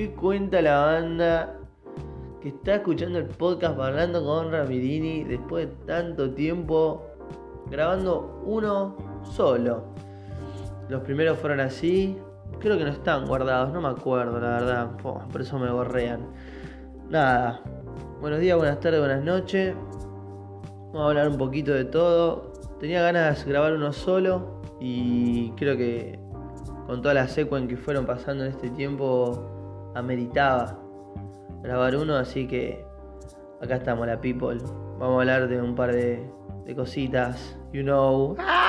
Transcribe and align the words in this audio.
¿Qué 0.00 0.12
cuenta 0.12 0.62
la 0.62 0.80
banda 0.80 1.58
que 2.40 2.48
está 2.48 2.76
escuchando 2.76 3.18
el 3.18 3.26
podcast 3.26 3.78
hablando 3.78 4.24
con 4.24 4.50
Ramirini 4.50 5.24
después 5.24 5.68
de 5.68 5.74
tanto 5.84 6.30
tiempo 6.30 7.02
grabando 7.70 8.40
uno 8.46 8.96
solo? 9.24 9.84
Los 10.88 11.02
primeros 11.02 11.36
fueron 11.38 11.60
así. 11.60 12.16
Creo 12.60 12.78
que 12.78 12.84
no 12.84 12.92
están 12.92 13.26
guardados, 13.26 13.74
no 13.74 13.82
me 13.82 13.88
acuerdo, 13.88 14.40
la 14.40 14.48
verdad. 14.52 14.90
por 15.30 15.38
eso 15.38 15.58
me 15.58 15.70
borrean. 15.70 16.30
Nada. 17.10 17.60
Buenos 18.22 18.40
días, 18.40 18.56
buenas 18.56 18.80
tardes, 18.80 19.00
buenas 19.00 19.22
noches. 19.22 19.74
Vamos 20.94 21.02
a 21.02 21.08
hablar 21.08 21.28
un 21.28 21.36
poquito 21.36 21.74
de 21.74 21.84
todo. 21.84 22.54
Tenía 22.80 23.02
ganas 23.02 23.44
de 23.44 23.50
grabar 23.50 23.74
uno 23.74 23.92
solo 23.92 24.62
y 24.80 25.50
creo 25.58 25.76
que 25.76 26.18
con 26.86 27.02
todas 27.02 27.14
las 27.14 27.32
secuencias 27.32 27.78
que 27.78 27.84
fueron 27.84 28.06
pasando 28.06 28.46
en 28.46 28.52
este 28.52 28.70
tiempo 28.70 29.59
ameritaba 29.94 30.78
grabar 31.62 31.96
uno, 31.96 32.16
así 32.16 32.46
que 32.46 32.84
acá 33.60 33.76
estamos, 33.76 34.06
la 34.06 34.20
people. 34.20 34.58
Vamos 34.98 35.16
a 35.16 35.20
hablar 35.20 35.48
de 35.48 35.60
un 35.60 35.74
par 35.74 35.92
de, 35.92 36.26
cositas, 36.76 37.58
you 37.72 37.82
know. 37.82 38.36
¡Ah! 38.38 38.60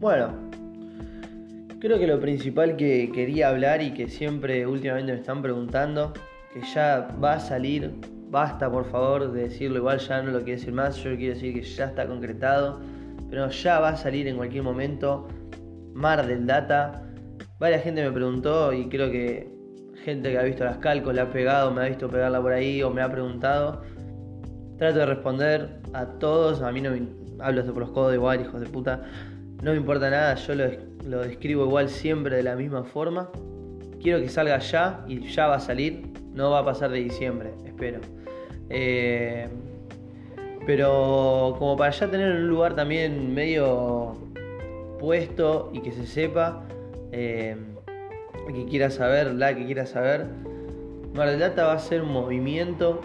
Bueno, 0.00 0.30
creo 1.78 1.98
que 1.98 2.06
lo 2.06 2.18
principal 2.20 2.76
que 2.76 3.12
quería 3.12 3.50
hablar 3.50 3.82
y 3.82 3.92
que 3.92 4.08
siempre 4.08 4.66
últimamente 4.66 5.12
me 5.12 5.18
están 5.18 5.42
preguntando, 5.42 6.14
que 6.54 6.62
ya 6.74 7.14
va 7.22 7.34
a 7.34 7.40
salir, 7.40 7.92
basta 8.30 8.70
por 8.70 8.84
favor 8.90 9.32
de 9.32 9.42
decirlo, 9.42 9.78
igual 9.78 9.98
ya 9.98 10.22
no 10.22 10.30
lo 10.30 10.38
quiero 10.38 10.58
decir 10.58 10.72
más, 10.72 10.96
yo 10.96 11.16
quiero 11.16 11.34
decir 11.34 11.52
que 11.52 11.62
ya 11.62 11.86
está 11.86 12.06
concretado, 12.06 12.80
pero 13.28 13.48
ya 13.48 13.80
va 13.80 13.90
a 13.90 13.96
salir 13.96 14.28
en 14.28 14.36
cualquier 14.36 14.62
momento 14.62 15.28
Mar 15.94 16.26
del 16.26 16.46
Data. 16.46 17.02
Varias 17.58 17.82
gente 17.82 18.02
me 18.02 18.12
preguntó 18.12 18.72
y 18.72 18.88
creo 18.88 19.10
que 19.10 19.50
gente 20.04 20.30
que 20.30 20.38
ha 20.38 20.42
visto 20.42 20.64
las 20.64 20.78
calcos, 20.78 21.14
la 21.14 21.22
ha 21.22 21.30
pegado, 21.30 21.70
me 21.72 21.82
ha 21.82 21.88
visto 21.88 22.08
pegarla 22.08 22.40
por 22.40 22.52
ahí 22.52 22.82
o 22.82 22.90
me 22.90 23.02
ha 23.02 23.10
preguntado. 23.10 23.82
Trato 24.78 24.98
de 25.00 25.06
responder 25.06 25.80
a 25.92 26.06
todos, 26.06 26.62
a 26.62 26.72
mí 26.72 26.80
no 26.80 26.90
me 26.90 27.02
hablo 27.40 27.64
por 27.66 27.82
los 27.82 27.90
codos 27.90 28.14
igual, 28.14 28.40
hijos 28.40 28.60
de 28.60 28.66
puta. 28.66 29.02
No 29.62 29.72
me 29.72 29.76
importa 29.76 30.08
nada, 30.08 30.34
yo 30.36 30.54
lo, 30.54 31.20
describo 31.20 31.64
igual 31.64 31.88
siempre 31.90 32.36
de 32.36 32.42
la 32.42 32.56
misma 32.56 32.84
forma. 32.84 33.30
Quiero 34.00 34.20
que 34.20 34.28
salga 34.28 34.58
ya 34.58 35.04
y 35.06 35.28
ya 35.28 35.48
va 35.48 35.56
a 35.56 35.60
salir. 35.60 36.09
No 36.32 36.50
va 36.50 36.60
a 36.60 36.64
pasar 36.64 36.90
de 36.90 36.98
diciembre, 36.98 37.52
espero. 37.64 38.00
Eh, 38.68 39.48
pero 40.66 41.56
como 41.58 41.76
para 41.76 41.90
ya 41.90 42.10
tener 42.10 42.32
un 42.32 42.48
lugar 42.48 42.74
también 42.74 43.34
medio 43.34 44.16
puesto 44.98 45.70
y 45.72 45.80
que 45.80 45.92
se 45.92 46.06
sepa, 46.06 46.64
eh, 47.12 47.56
que 48.46 48.64
quiera 48.66 48.90
saber, 48.90 49.34
la 49.34 49.54
que 49.54 49.64
quiera 49.64 49.86
saber, 49.86 50.26
Mar 51.14 51.28
del 51.28 51.40
Data 51.40 51.66
va 51.66 51.72
a 51.72 51.78
ser 51.78 52.02
un 52.02 52.12
movimiento 52.12 53.00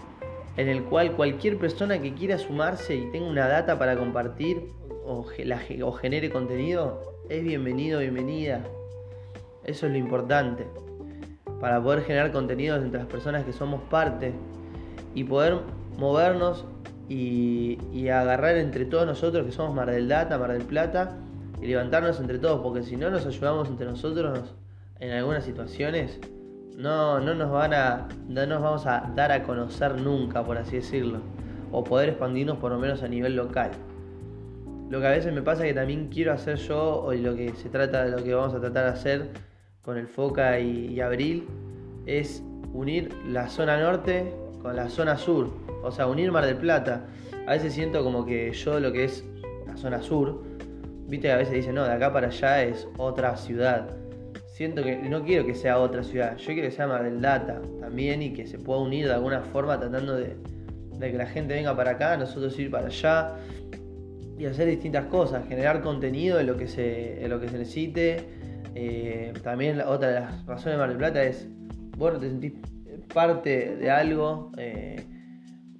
en 0.57 0.69
el 0.69 0.83
cual 0.83 1.13
cualquier 1.13 1.57
persona 1.57 2.01
que 2.01 2.13
quiera 2.13 2.37
sumarse 2.37 2.95
y 2.95 3.11
tenga 3.11 3.27
una 3.27 3.47
data 3.47 3.77
para 3.77 3.97
compartir 3.97 4.67
o, 5.05 5.23
genere 5.23 6.29
contenido 6.29 7.01
es 7.29 7.43
bienvenido, 7.43 7.99
bienvenida. 7.99 8.63
Eso 9.63 9.87
es 9.87 9.91
lo 9.91 9.97
importante. 9.97 10.65
Para 11.59 11.81
poder 11.81 12.03
generar 12.03 12.31
contenidos 12.31 12.83
entre 12.83 12.99
las 12.99 13.07
personas 13.07 13.43
que 13.43 13.53
somos 13.53 13.81
parte 13.89 14.33
y 15.13 15.23
poder 15.23 15.59
movernos 15.97 16.65
y, 17.07 18.07
agarrar 18.09 18.57
entre 18.57 18.85
todos 18.85 19.05
nosotros 19.05 19.45
que 19.45 19.51
somos 19.51 19.75
Mar 19.75 19.89
del 19.89 20.07
Data, 20.07 20.37
Mar 20.37 20.51
del 20.51 20.63
Plata 20.63 21.17
y 21.61 21.67
levantarnos 21.67 22.19
entre 22.19 22.39
todos, 22.39 22.61
porque 22.61 22.83
si 22.83 22.95
no 22.95 23.09
nos 23.09 23.25
ayudamos 23.25 23.69
entre 23.69 23.87
nosotros 23.87 24.55
en 24.99 25.11
algunas 25.11 25.43
situaciones, 25.43 26.19
no, 26.77 27.19
no 27.19 27.33
nos 27.33 27.51
van 27.51 27.73
a. 27.73 28.07
no 28.27 28.45
nos 28.45 28.61
vamos 28.61 28.85
a 28.85 29.11
dar 29.15 29.31
a 29.31 29.43
conocer 29.43 29.99
nunca, 30.01 30.43
por 30.43 30.57
así 30.57 30.77
decirlo. 30.77 31.19
O 31.71 31.83
poder 31.83 32.09
expandirnos 32.09 32.57
por 32.57 32.71
lo 32.71 32.79
menos 32.79 33.01
a 33.03 33.07
nivel 33.07 33.35
local. 33.35 33.71
Lo 34.89 34.99
que 34.99 35.07
a 35.07 35.11
veces 35.11 35.33
me 35.33 35.41
pasa 35.41 35.63
que 35.63 35.73
también 35.73 36.09
quiero 36.09 36.33
hacer 36.33 36.57
yo, 36.57 37.03
o 37.03 37.13
lo 37.13 37.35
que 37.35 37.53
se 37.55 37.69
trata 37.69 38.05
lo 38.05 38.23
que 38.23 38.33
vamos 38.33 38.53
a 38.53 38.59
tratar 38.59 38.85
de 38.85 38.91
hacer 38.91 39.29
con 39.85 39.97
el 39.97 40.07
Foca 40.07 40.59
y, 40.59 40.99
Abril, 40.99 41.47
es 42.05 42.43
unir 42.73 43.13
la 43.27 43.47
zona 43.47 43.79
norte 43.79 44.33
con 44.61 44.75
la 44.75 44.89
zona 44.89 45.17
sur. 45.17 45.49
O 45.83 45.91
sea, 45.91 46.07
unir 46.07 46.31
Mar 46.31 46.45
del 46.45 46.57
Plata. 46.57 47.05
A 47.47 47.51
veces 47.51 47.73
siento 47.73 48.03
como 48.03 48.25
que 48.25 48.51
yo 48.51 48.79
lo 48.79 48.91
que 48.91 49.03
es 49.03 49.23
la 49.67 49.77
zona 49.77 50.01
sur, 50.01 50.43
viste 51.07 51.27
que 51.27 51.33
a 51.33 51.37
veces 51.37 51.53
dicen, 51.53 51.75
no, 51.75 51.83
de 51.83 51.93
acá 51.93 52.11
para 52.11 52.27
allá 52.27 52.63
es 52.63 52.87
otra 52.97 53.37
ciudad 53.37 53.87
siento 54.55 54.83
que 54.83 54.95
no 54.95 55.25
quiero 55.25 55.45
que 55.45 55.53
sea 55.53 55.79
otra 55.79 56.01
ciudad, 56.01 56.37
yo 56.37 56.45
quiero 56.45 56.69
que 56.69 56.71
sea 56.71 56.87
Mar 56.87 57.03
del 57.03 57.19
Data 57.19 57.61
también 57.81 58.21
y 58.21 58.31
que 58.31 58.47
se 58.47 58.57
pueda 58.57 58.79
unir 58.79 59.05
de 59.05 59.13
alguna 59.13 59.41
forma 59.41 59.77
tratando 59.77 60.15
de, 60.15 60.37
que 60.97 61.11
la 61.11 61.25
gente 61.25 61.53
venga 61.53 61.75
para 61.75 61.91
acá, 61.91 62.15
nosotros 62.15 62.57
ir 62.57 62.71
para 62.71 62.87
allá 62.87 63.35
y 64.39 64.45
hacer 64.45 64.67
distintas 64.67 65.07
cosas, 65.07 65.45
generar 65.49 65.81
contenido 65.81 66.39
en 66.39 66.47
lo 66.47 66.55
que 66.55 66.69
se, 66.69 67.21
lo 67.27 67.41
que 67.41 67.49
se 67.49 67.57
necesite. 67.57 68.17
Eh, 68.75 69.33
también 69.41 69.81
otra 69.81 70.09
de 70.09 70.19
las 70.19 70.45
razones 70.45 70.73
de 70.73 70.77
Mar 70.77 70.89
del 70.89 70.97
Plata 70.97 71.23
es, 71.23 71.47
bueno, 71.97 72.19
te 72.19 72.27
sentís 72.29 72.53
parte 73.13 73.77
de 73.77 73.89
algo. 73.89 74.51
Eh, 74.57 75.03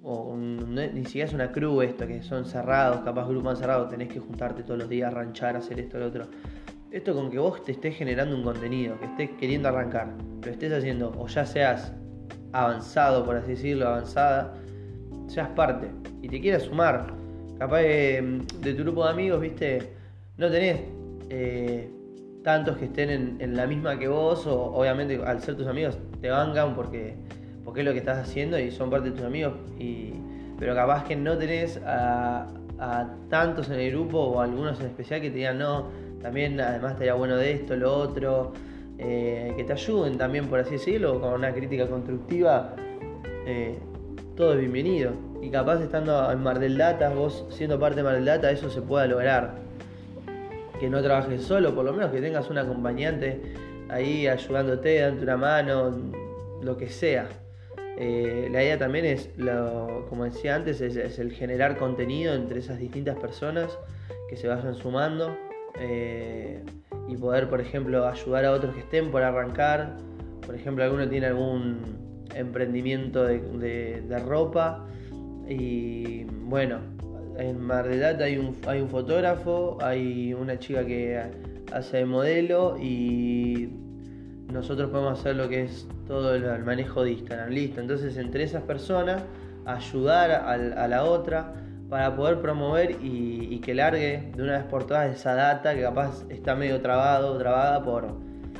ni 0.03 1.03
siquiera 1.05 1.27
es 1.27 1.33
una 1.33 1.51
crew 1.51 1.81
esto, 1.81 2.05
que 2.07 2.21
son 2.21 2.45
cerrados, 2.45 3.01
capaz 3.03 3.27
grupos 3.27 3.59
cerrados, 3.59 3.89
tenés 3.89 4.09
que 4.09 4.19
juntarte 4.19 4.63
todos 4.63 4.79
los 4.79 4.89
días, 4.89 5.11
ranchar, 5.13 5.55
hacer 5.55 5.79
esto, 5.79 5.97
lo 5.97 6.07
otro. 6.07 6.27
Esto 6.91 7.13
con 7.13 7.29
que 7.29 7.39
vos 7.39 7.63
te 7.63 7.71
estés 7.71 7.95
generando 7.95 8.35
un 8.35 8.43
contenido, 8.43 8.97
que 8.99 9.05
estés 9.05 9.29
queriendo 9.39 9.67
arrancar, 9.67 10.13
lo 10.43 10.51
estés 10.51 10.71
haciendo, 10.71 11.11
o 11.17 11.27
ya 11.27 11.45
seas 11.45 11.91
avanzado, 12.53 13.25
por 13.25 13.35
así 13.35 13.51
decirlo, 13.51 13.87
avanzada, 13.87 14.53
seas 15.27 15.49
parte 15.49 15.89
y 16.21 16.29
te 16.29 16.39
quieras 16.39 16.63
sumar. 16.63 17.13
Capaz 17.57 17.79
de, 17.79 18.41
tu 18.61 18.83
grupo 18.83 19.03
de 19.05 19.11
amigos, 19.11 19.41
viste, 19.41 19.93
no 20.37 20.51
tenés 20.51 20.81
eh, 21.29 21.89
tantos 22.45 22.77
que 22.77 22.85
estén 22.85 23.09
en, 23.41 23.57
la 23.57 23.67
misma 23.67 23.99
que 23.99 24.07
vos, 24.07 24.47
o 24.47 24.73
obviamente 24.75 25.19
al 25.25 25.41
ser 25.41 25.57
tus 25.57 25.67
amigos 25.67 25.97
te 26.21 26.29
vangan 26.29 26.75
porque, 26.75 27.15
porque 27.65 27.81
es 27.81 27.85
lo 27.85 27.91
que 27.91 27.97
estás 27.99 28.19
haciendo 28.19 28.57
y 28.57 28.71
son 28.71 28.89
parte 28.89 29.09
de 29.09 29.15
tus 29.17 29.25
amigos, 29.25 29.55
y, 29.77 30.13
pero 30.57 30.73
capaz 30.75 31.03
que 31.03 31.17
no 31.17 31.37
tenés 31.37 31.81
a, 31.85 32.47
a 32.79 33.09
tantos 33.29 33.69
en 33.69 33.79
el 33.79 33.91
grupo 33.91 34.19
o 34.19 34.39
algunos 34.39 34.79
en 34.79 34.85
especial 34.85 35.19
que 35.19 35.29
te 35.29 35.37
digan 35.37 35.57
no 35.57 35.87
también 36.21 36.59
además 36.59 36.93
estaría 36.93 37.13
bueno 37.13 37.35
de 37.37 37.51
esto, 37.51 37.75
lo 37.75 37.93
otro, 37.95 38.53
eh, 38.97 39.53
que 39.55 39.63
te 39.63 39.73
ayuden 39.73 40.17
también, 40.17 40.47
por 40.47 40.59
así 40.59 40.71
decirlo, 40.71 41.21
con 41.21 41.33
una 41.33 41.53
crítica 41.53 41.87
constructiva, 41.87 42.73
eh, 43.45 43.77
todo 44.35 44.53
es 44.53 44.59
bienvenido. 44.59 45.11
Y 45.41 45.51
capaz 45.51 45.81
estando 45.81 46.31
en 46.31 46.41
Mar 46.41 46.57
del 46.57 46.79
Data, 46.79 47.09
vos 47.09 47.45
siendo 47.49 47.79
parte 47.79 47.97
de 47.97 48.03
Mar 48.03 48.15
del 48.15 48.25
Data, 48.25 48.49
eso 48.49 48.71
se 48.71 48.81
pueda 48.81 49.05
lograr. 49.05 49.64
Que 50.79 50.89
no 50.89 51.01
trabajes 51.01 51.43
solo, 51.43 51.73
por 51.73 51.85
lo 51.85 51.93
menos 51.93 52.11
que 52.11 52.21
tengas 52.21 52.49
un 52.49 52.57
acompañante 52.57 53.41
ahí 53.89 54.27
ayudándote, 54.27 54.99
dándote 54.99 55.23
una 55.23 55.37
mano, 55.37 56.11
lo 56.61 56.77
que 56.77 56.89
sea. 56.89 57.27
Eh, 57.97 58.49
la 58.51 58.61
idea 58.61 58.77
también 58.77 59.05
es, 59.05 59.29
como 60.09 60.25
decía 60.25 60.55
antes, 60.55 60.81
es, 60.81 61.19
el 61.19 61.31
generar 61.31 61.77
contenido 61.77 62.33
entre 62.33 62.59
esas 62.59 62.77
distintas 62.79 63.17
personas 63.17 63.77
que 64.29 64.35
se 64.35 64.47
vayan 64.47 64.75
sumando 64.75 65.35
eh, 65.79 66.61
y 67.07 67.15
poder, 67.15 67.49
por 67.49 67.61
ejemplo, 67.61 68.05
ayudar 68.05 68.45
a 68.45 68.51
otros 68.51 68.73
que 68.73 68.81
estén 68.81 69.11
por 69.11 69.23
arrancar. 69.23 69.95
Por 70.45 70.55
ejemplo, 70.55 70.83
alguno 70.83 71.07
tiene 71.07 71.27
algún 71.27 72.25
emprendimiento 72.35 73.23
de, 73.23 74.23
ropa 74.25 74.85
y 75.47 76.25
bueno, 76.25 76.79
en 77.37 77.59
Mar 77.59 77.87
del 77.87 77.99
Plata 77.99 78.25
hay 78.25 78.37
un, 78.37 78.55
hay 78.67 78.81
un 78.81 78.89
fotógrafo, 78.89 79.77
hay 79.81 80.33
una 80.33 80.57
chica 80.59 80.85
que 80.85 81.21
hace 81.71 82.05
modelo 82.05 82.77
y 82.79 83.69
nosotros 84.51 84.89
podemos 84.89 85.19
hacer 85.19 85.35
lo 85.35 85.49
que 85.49 85.63
es 85.63 85.87
todo 86.07 86.35
el, 86.35 86.63
manejo 86.63 87.03
de 87.03 87.11
Instagram, 87.11 87.49
listo. 87.49 87.81
Entonces 87.81 88.17
entre 88.17 88.43
esas 88.43 88.63
personas 88.63 89.23
ayudar 89.65 90.31
a 90.31 90.87
la 90.87 91.03
otra 91.03 91.53
para 91.89 92.15
poder 92.15 92.39
promover 92.39 92.97
y, 93.01 93.59
que 93.59 93.73
largue 93.73 94.31
de 94.35 94.43
una 94.43 94.53
vez 94.57 94.63
por 94.65 94.85
todas 94.85 95.09
esa 95.15 95.33
data 95.33 95.73
que 95.73 95.81
capaz 95.81 96.23
está 96.29 96.55
medio 96.55 96.81
trabado, 96.81 97.37
trabada 97.37 97.83
por, 97.83 98.07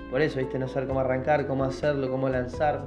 por 0.09 0.21
eso, 0.21 0.39
¿viste? 0.39 0.57
No 0.57 0.67
saber 0.67 0.87
cómo 0.87 0.99
arrancar, 0.99 1.45
cómo 1.47 1.63
hacerlo, 1.63 2.09
cómo 2.09 2.29
lanzar. 2.29 2.83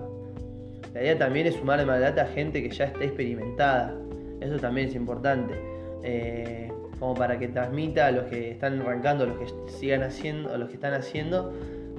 La 0.94 1.02
idea 1.02 1.19
también 1.19 1.46
es 1.46 1.55
sumar 1.55 1.85
más 1.87 2.00
data 2.00 2.23
a 2.23 2.26
gente 2.26 2.62
que 2.62 2.70
ya 2.70 2.87
esté 2.87 3.05
experimentada. 3.05 3.94
Eso 4.40 4.58
también 4.58 4.88
es 4.88 4.94
importante. 4.94 5.77
Eh, 6.03 6.71
como 6.99 7.15
para 7.15 7.39
que 7.39 7.49
transmita 7.49 8.06
a 8.06 8.11
los 8.11 8.25
que 8.25 8.50
están 8.50 8.81
arrancando, 8.81 9.25
a 9.25 9.27
los 9.29 9.39
que 9.39 9.47
sigan 9.73 10.03
haciendo, 10.03 10.53
a 10.53 10.59
los 10.59 10.69
que 10.69 10.75
están 10.75 10.95
haciendo, 10.95 11.53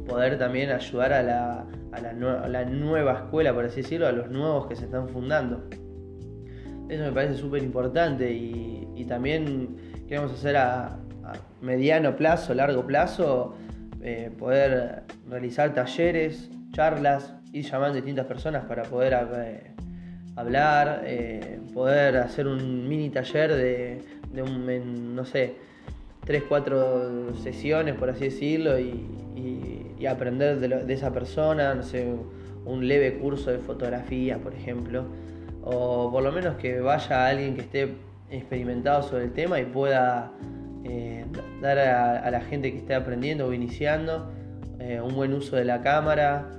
poder 0.07 0.37
también 0.37 0.71
ayudar 0.71 1.13
a 1.13 1.23
la, 1.23 2.65
nueva 2.65 3.13
escuela, 3.13 3.53
por 3.53 3.65
así 3.65 3.81
decirlo, 3.81 4.07
a 4.07 4.11
los 4.11 4.29
nuevos 4.29 4.67
que 4.67 4.75
se 4.75 4.85
están 4.85 5.07
fundando. 5.07 5.69
Eso 6.89 7.03
me 7.03 7.11
parece 7.11 7.35
súper 7.35 7.63
importante 7.63 8.31
y, 8.31 8.75
también 9.07 9.77
queremos 10.07 10.31
hacer 10.33 10.57
a, 10.57 10.99
mediano 11.61 12.15
plazo, 12.15 12.53
largo 12.53 12.85
plazo, 12.85 13.55
eh, 14.01 14.31
poder 14.37 15.03
realizar 15.27 15.73
talleres, 15.73 16.49
charlas, 16.73 17.33
ir 17.53 17.65
llamando 17.65 17.93
a 17.93 17.95
distintas 17.95 18.25
personas 18.25 18.65
para 18.65 18.83
poder 18.83 19.13
eh, 19.35 19.73
hablar, 20.35 21.03
eh, 21.05 21.59
poder 21.73 22.17
hacer 22.17 22.47
un 22.47 22.87
mini 22.87 23.09
taller 23.09 23.53
de, 23.53 24.41
un, 24.41 25.15
no 25.15 25.25
sé, 25.25 25.55
tres, 26.25 26.43
cuatro 26.47 27.35
sesiones, 27.37 27.95
por 27.95 28.09
así 28.09 28.25
decirlo, 28.25 28.79
y, 28.79 29.05
aprender 30.07 30.59
de, 30.59 30.93
esa 30.93 31.11
persona, 31.11 31.75
no 31.75 31.83
sé, 31.83 32.07
un 32.65 32.87
leve 32.87 33.19
curso 33.19 33.51
de 33.51 33.59
fotografía, 33.59 34.37
por 34.39 34.55
ejemplo, 34.55 35.03
o 35.61 36.09
por 36.09 36.23
lo 36.23 36.31
menos 36.31 36.55
que 36.55 36.79
vaya 36.79 37.27
alguien 37.27 37.53
que 37.53 37.61
esté 37.61 37.93
experimentado 38.31 39.03
sobre 39.03 39.25
el 39.25 39.33
tema 39.33 39.59
y 39.59 39.65
pueda 39.65 40.31
eh, 40.83 41.25
dar 41.61 41.77
a, 41.77 42.31
la 42.31 42.41
gente 42.41 42.71
que 42.71 42.79
esté 42.79 42.95
aprendiendo 42.95 43.45
o 43.45 43.53
iniciando 43.53 44.31
eh, 44.79 44.99
un 44.99 45.13
buen 45.13 45.33
uso 45.33 45.57
de 45.57 45.65
la 45.65 45.81
cámara. 45.81 46.49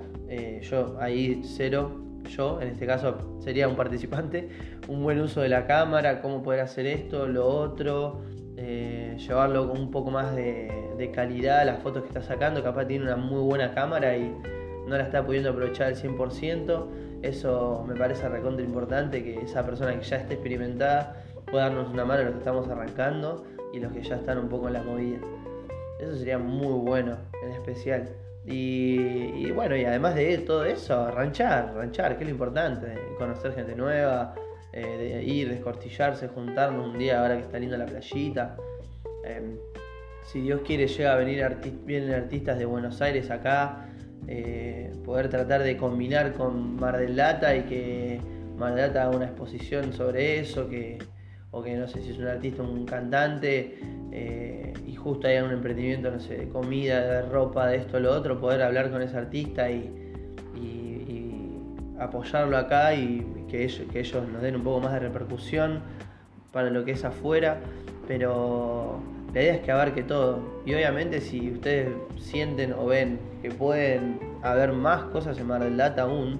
Yo 0.60 0.96
ahí 1.00 1.40
cero, 1.42 2.09
yo 2.28 2.60
en 2.60 2.68
este 2.68 2.86
caso 2.86 3.38
sería 3.40 3.68
un 3.68 3.76
participante, 3.76 4.48
un 4.88 5.02
buen 5.02 5.20
uso 5.20 5.40
de 5.40 5.48
la 5.48 5.66
cámara, 5.66 6.20
cómo 6.20 6.42
poder 6.42 6.60
hacer 6.60 6.86
esto, 6.86 7.26
lo 7.26 7.46
otro, 7.46 8.20
llevarlo 9.20 9.68
con 9.68 9.78
un 9.78 9.90
poco 9.90 10.10
más 10.10 10.34
de, 10.34 10.76
calidad 11.14 11.64
las 11.64 11.82
fotos 11.82 12.02
que 12.02 12.08
está 12.08 12.22
sacando, 12.22 12.62
capaz 12.62 12.84
tiene 12.86 13.04
una 13.04 13.16
muy 13.16 13.40
buena 13.40 13.72
cámara 13.74 14.16
y 14.16 14.34
no 14.86 14.96
la 14.96 15.04
está 15.04 15.24
pudiendo 15.24 15.50
aprovechar 15.50 15.88
al 15.88 15.96
100%. 15.96 16.86
Eso 17.22 17.84
me 17.88 17.94
parece 17.94 18.28
recontra 18.28 18.64
importante, 18.64 19.24
que 19.24 19.40
esa 19.40 19.64
persona 19.64 19.98
que 19.98 20.04
ya 20.04 20.16
esté 20.16 20.34
experimentada 20.34 21.24
pueda 21.50 21.64
darnos 21.64 21.90
una 21.90 22.04
mano 22.04 22.20
a 22.20 22.24
los 22.24 22.32
que 22.34 22.38
estamos 22.38 22.68
arrancando 22.68 23.44
y 23.72 23.80
los 23.80 23.92
que 23.92 24.02
ya 24.02 24.16
están 24.16 24.38
un 24.38 24.48
poco 24.48 24.68
en 24.68 24.74
la 24.74 24.82
movida. 24.82 25.18
Eso 25.98 26.16
sería 26.16 26.38
muy 26.38 26.72
bueno, 26.72 27.16
en 27.42 27.52
especial. 27.52 28.10
Y, 28.46 29.50
bueno, 29.50 29.76
y 29.76 29.84
además 29.84 30.14
de 30.14 30.38
todo 30.38 30.64
eso, 30.64 31.10
ranchar, 31.10 31.74
ranchar, 31.74 32.16
que 32.16 32.24
es 32.24 32.28
lo 32.28 32.34
importante, 32.34 32.94
conocer 33.18 33.54
gente 33.54 33.74
nueva, 33.74 34.34
eh, 34.72 35.22
ir, 35.26 35.48
descortillarse, 35.48 36.28
juntarnos 36.28 36.88
un 36.88 36.98
día 36.98 37.20
ahora 37.20 37.36
que 37.36 37.42
está 37.42 37.58
linda 37.58 37.76
la 37.76 37.86
playita. 37.86 38.56
Em, 39.24 39.56
si 40.24 40.40
Dios 40.40 40.62
quiere, 40.64 40.86
llega 40.86 41.12
a 41.12 41.16
venir 41.16 41.44
vienen 41.84 42.14
artistas 42.14 42.58
de 42.58 42.64
Buenos 42.64 43.00
Aires 43.02 43.30
acá 43.30 43.86
eh, 44.26 44.92
poder 45.04 45.28
tratar 45.28 45.62
de 45.62 45.76
combinar 45.76 46.34
con 46.34 46.76
Mar 46.76 46.98
del 46.98 47.16
Data 47.16 47.56
y 47.56 47.62
que 47.62 48.20
Mar 48.56 48.74
del 48.74 48.88
Data 48.88 49.02
haga 49.04 49.16
una 49.16 49.26
exposición 49.26 49.92
sobre 49.92 50.38
eso, 50.38 50.68
que, 50.68 50.98
o 51.52 51.62
que 51.62 51.76
no 51.76 51.88
sé 51.88 52.02
si 52.02 52.10
es 52.10 52.18
un 52.18 52.26
artista 52.26 52.62
o 52.62 52.70
un 52.70 52.86
cantante, 52.86 53.78
eh, 54.12 54.72
y 54.86 54.94
justo 54.94 55.26
haya 55.26 55.44
un 55.44 55.52
emprendimiento, 55.52 56.10
no 56.10 56.20
sé, 56.20 56.36
de 56.36 56.48
comida, 56.48 57.00
de 57.00 57.22
ropa, 57.22 57.66
de 57.66 57.78
esto, 57.78 57.98
lo 57.98 58.12
otro, 58.12 58.40
poder 58.40 58.62
hablar 58.62 58.90
con 58.90 59.02
ese 59.02 59.16
artista 59.16 59.70
y, 59.70 59.96
apoyarlo 61.98 62.56
acá 62.56 62.94
y 62.94 63.44
que 63.50 63.62
ellos, 63.62 63.86
que 63.92 64.00
ellos 64.00 64.26
nos 64.26 64.40
den 64.40 64.56
un 64.56 64.62
poco 64.62 64.80
más 64.80 64.94
de 64.94 65.00
repercusión 65.00 65.82
para 66.50 66.70
lo 66.70 66.82
que 66.82 66.92
es 66.92 67.04
afuera, 67.04 67.60
pero 68.08 69.00
la 69.34 69.42
idea 69.42 69.54
es 69.56 69.60
que 69.60 69.70
abarque 69.70 70.02
todo. 70.02 70.40
Y 70.64 70.74
obviamente 70.74 71.20
si 71.20 71.50
ustedes 71.50 71.90
sienten 72.18 72.72
o 72.72 72.86
ven 72.86 73.18
que 73.42 73.50
pueden 73.50 74.18
haber 74.42 74.72
más 74.72 75.02
cosas 75.04 75.38
en 75.38 75.46
Mar 75.46 75.62
del 75.62 75.76
Data 75.76 76.02
aún, 76.02 76.38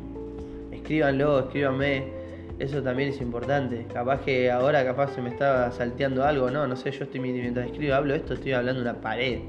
escríbanlo, 0.72 1.40
escríbanme. 1.40 2.19
Eso 2.60 2.82
también 2.82 3.08
es 3.08 3.22
importante. 3.22 3.86
Capaz 3.90 4.20
que 4.20 4.50
ahora 4.50 4.84
capaz 4.84 5.14
se 5.14 5.22
me 5.22 5.30
estaba 5.30 5.72
salteando 5.72 6.24
algo, 6.24 6.50
no, 6.50 6.66
no 6.66 6.76
sé, 6.76 6.90
yo 6.90 7.04
estoy 7.04 7.18
mientras 7.18 7.66
escribo, 7.66 7.94
hablo 7.94 8.14
esto, 8.14 8.34
estoy 8.34 8.52
hablando 8.52 8.82
de 8.82 8.90
una 8.90 9.00
pared. 9.00 9.40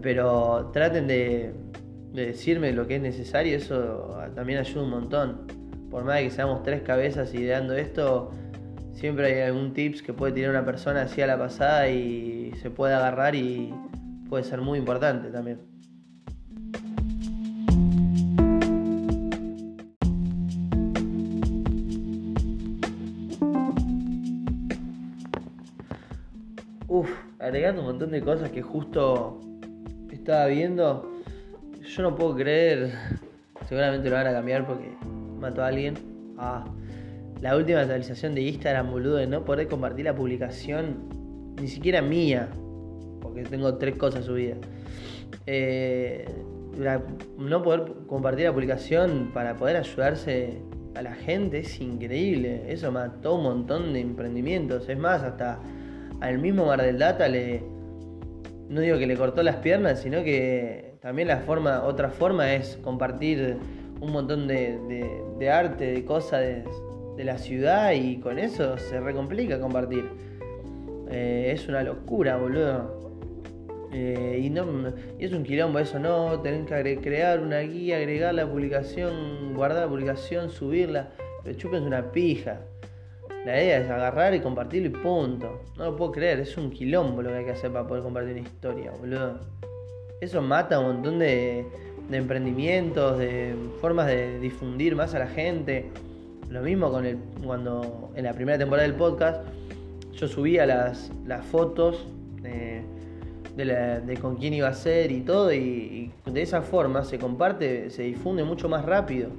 Pero 0.00 0.70
traten 0.72 1.06
de, 1.06 1.52
de 2.12 2.26
decirme 2.26 2.72
lo 2.72 2.86
que 2.86 2.96
es 2.96 3.02
necesario, 3.02 3.58
eso 3.58 4.16
también 4.34 4.58
ayuda 4.58 4.84
un 4.84 4.90
montón. 4.90 5.46
Por 5.90 6.04
más 6.04 6.16
de 6.16 6.24
que 6.24 6.30
seamos 6.30 6.62
tres 6.62 6.80
cabezas 6.80 7.34
ideando 7.34 7.74
esto, 7.74 8.30
siempre 8.94 9.26
hay 9.26 9.48
algún 9.48 9.74
tips 9.74 10.00
que 10.02 10.14
puede 10.14 10.32
tirar 10.32 10.50
una 10.50 10.64
persona 10.64 11.02
así 11.02 11.20
a 11.20 11.26
la 11.26 11.36
pasada 11.36 11.90
y 11.90 12.52
se 12.62 12.70
puede 12.70 12.94
agarrar 12.94 13.34
y 13.34 13.74
puede 14.30 14.44
ser 14.44 14.62
muy 14.62 14.78
importante 14.78 15.28
también. 15.28 15.73
Agregando 27.44 27.82
un 27.82 27.88
montón 27.88 28.10
de 28.10 28.22
cosas 28.22 28.50
que 28.50 28.62
justo 28.62 29.38
estaba 30.10 30.46
viendo. 30.46 31.10
Yo 31.82 32.02
no 32.02 32.16
puedo 32.16 32.34
creer, 32.34 32.92
seguramente 33.68 34.08
lo 34.08 34.16
van 34.16 34.26
a 34.28 34.32
cambiar 34.32 34.66
porque 34.66 34.96
mató 35.38 35.62
a 35.62 35.66
alguien. 35.66 35.94
Ah, 36.38 36.64
la 37.42 37.54
última 37.56 37.80
actualización 37.80 38.34
de 38.34 38.40
Instagram, 38.42 38.90
boludo, 38.90 39.16
de 39.16 39.26
no 39.26 39.44
poder 39.44 39.68
compartir 39.68 40.06
la 40.06 40.14
publicación, 40.14 41.54
ni 41.60 41.68
siquiera 41.68 42.00
mía, 42.00 42.48
porque 43.20 43.42
tengo 43.42 43.76
tres 43.76 43.96
cosas 43.96 44.24
subidas. 44.24 44.58
Eh, 45.46 46.24
no 47.36 47.62
poder 47.62 47.92
compartir 48.06 48.46
la 48.46 48.52
publicación 48.54 49.30
para 49.34 49.54
poder 49.56 49.76
ayudarse 49.76 50.62
a 50.94 51.02
la 51.02 51.14
gente 51.14 51.58
es 51.58 51.78
increíble. 51.80 52.64
Eso 52.68 52.90
mató 52.90 53.34
un 53.34 53.42
montón 53.42 53.92
de 53.92 54.00
emprendimientos. 54.00 54.88
Es 54.88 54.98
más, 54.98 55.22
hasta 55.22 55.60
al 56.24 56.38
mismo 56.38 56.66
Mar 56.66 56.82
del 56.82 56.98
Data 56.98 57.28
le. 57.28 57.62
No 58.68 58.80
digo 58.80 58.98
que 58.98 59.06
le 59.06 59.16
cortó 59.16 59.42
las 59.42 59.56
piernas, 59.56 60.00
sino 60.00 60.24
que 60.24 60.94
también 61.00 61.28
la 61.28 61.38
forma, 61.38 61.82
otra 61.84 62.08
forma 62.08 62.54
es 62.54 62.78
compartir 62.82 63.58
un 64.00 64.10
montón 64.10 64.48
de, 64.48 65.50
arte, 65.52 65.92
de 65.92 66.04
cosas, 66.04 66.40
de 66.40 67.24
la 67.24 67.36
ciudad 67.36 67.92
y 67.92 68.18
con 68.20 68.38
eso 68.38 68.78
se 68.78 69.00
recomplica 69.00 69.60
compartir. 69.60 70.04
Eh, 71.10 71.52
es 71.54 71.68
una 71.68 71.82
locura, 71.82 72.36
boludo. 72.38 73.04
Eh, 73.92 74.40
y, 74.42 74.50
no, 74.50 74.64
es 75.18 75.32
un 75.32 75.44
quilombo 75.44 75.78
eso, 75.78 75.98
no, 75.98 76.40
tener 76.40 76.64
que 76.64 76.98
crear 77.00 77.40
una 77.40 77.60
guía, 77.60 77.98
agregar 77.98 78.34
la 78.34 78.50
publicación, 78.50 79.54
guardar 79.54 79.82
la 79.82 79.88
publicación, 79.88 80.50
subirla. 80.50 81.10
Pero 81.44 81.56
es 81.56 81.82
una 81.82 82.10
pija. 82.10 82.62
La 83.44 83.62
idea 83.62 83.78
es 83.78 83.90
agarrar 83.90 84.34
y 84.34 84.40
compartirlo 84.40 84.88
y 84.88 85.02
punto. 85.02 85.60
No 85.76 85.84
lo 85.84 85.96
puedo 85.96 86.12
creer, 86.12 86.40
es 86.40 86.56
un 86.56 86.70
quilombo 86.70 87.20
lo 87.22 87.30
que 87.30 87.36
hay 87.36 87.44
que 87.44 87.50
hacer 87.50 87.70
para 87.70 87.86
poder 87.86 88.02
compartir 88.02 88.32
una 88.32 88.40
historia, 88.40 88.92
boludo. 88.98 89.38
Eso 90.20 90.40
mata 90.40 90.78
un 90.78 90.86
montón 90.94 91.18
de, 91.18 91.66
de 92.08 92.16
emprendimientos, 92.16 93.18
de 93.18 93.54
formas 93.80 94.06
de 94.06 94.38
difundir 94.40 94.96
más 94.96 95.14
a 95.14 95.18
la 95.18 95.26
gente. 95.26 95.90
Lo 96.48 96.62
mismo 96.62 96.90
con 96.90 97.04
el, 97.04 97.18
cuando 97.44 98.10
en 98.14 98.24
la 98.24 98.32
primera 98.32 98.56
temporada 98.58 98.86
del 98.86 98.96
podcast 98.96 99.42
yo 100.12 100.28
subía 100.28 100.66
las, 100.66 101.10
las 101.26 101.44
fotos 101.44 102.06
de, 102.42 104.18
con 104.20 104.36
quién 104.36 104.54
iba 104.54 104.68
a 104.68 104.74
ser 104.74 105.10
y 105.12 105.20
todo, 105.20 105.52
y, 105.52 106.10
de 106.24 106.42
esa 106.42 106.62
forma 106.62 107.04
se 107.04 107.18
comparte, 107.18 107.90
se 107.90 108.02
difunde 108.02 108.44
mucho 108.44 108.68
más 108.68 108.84
rápido. 108.84 109.30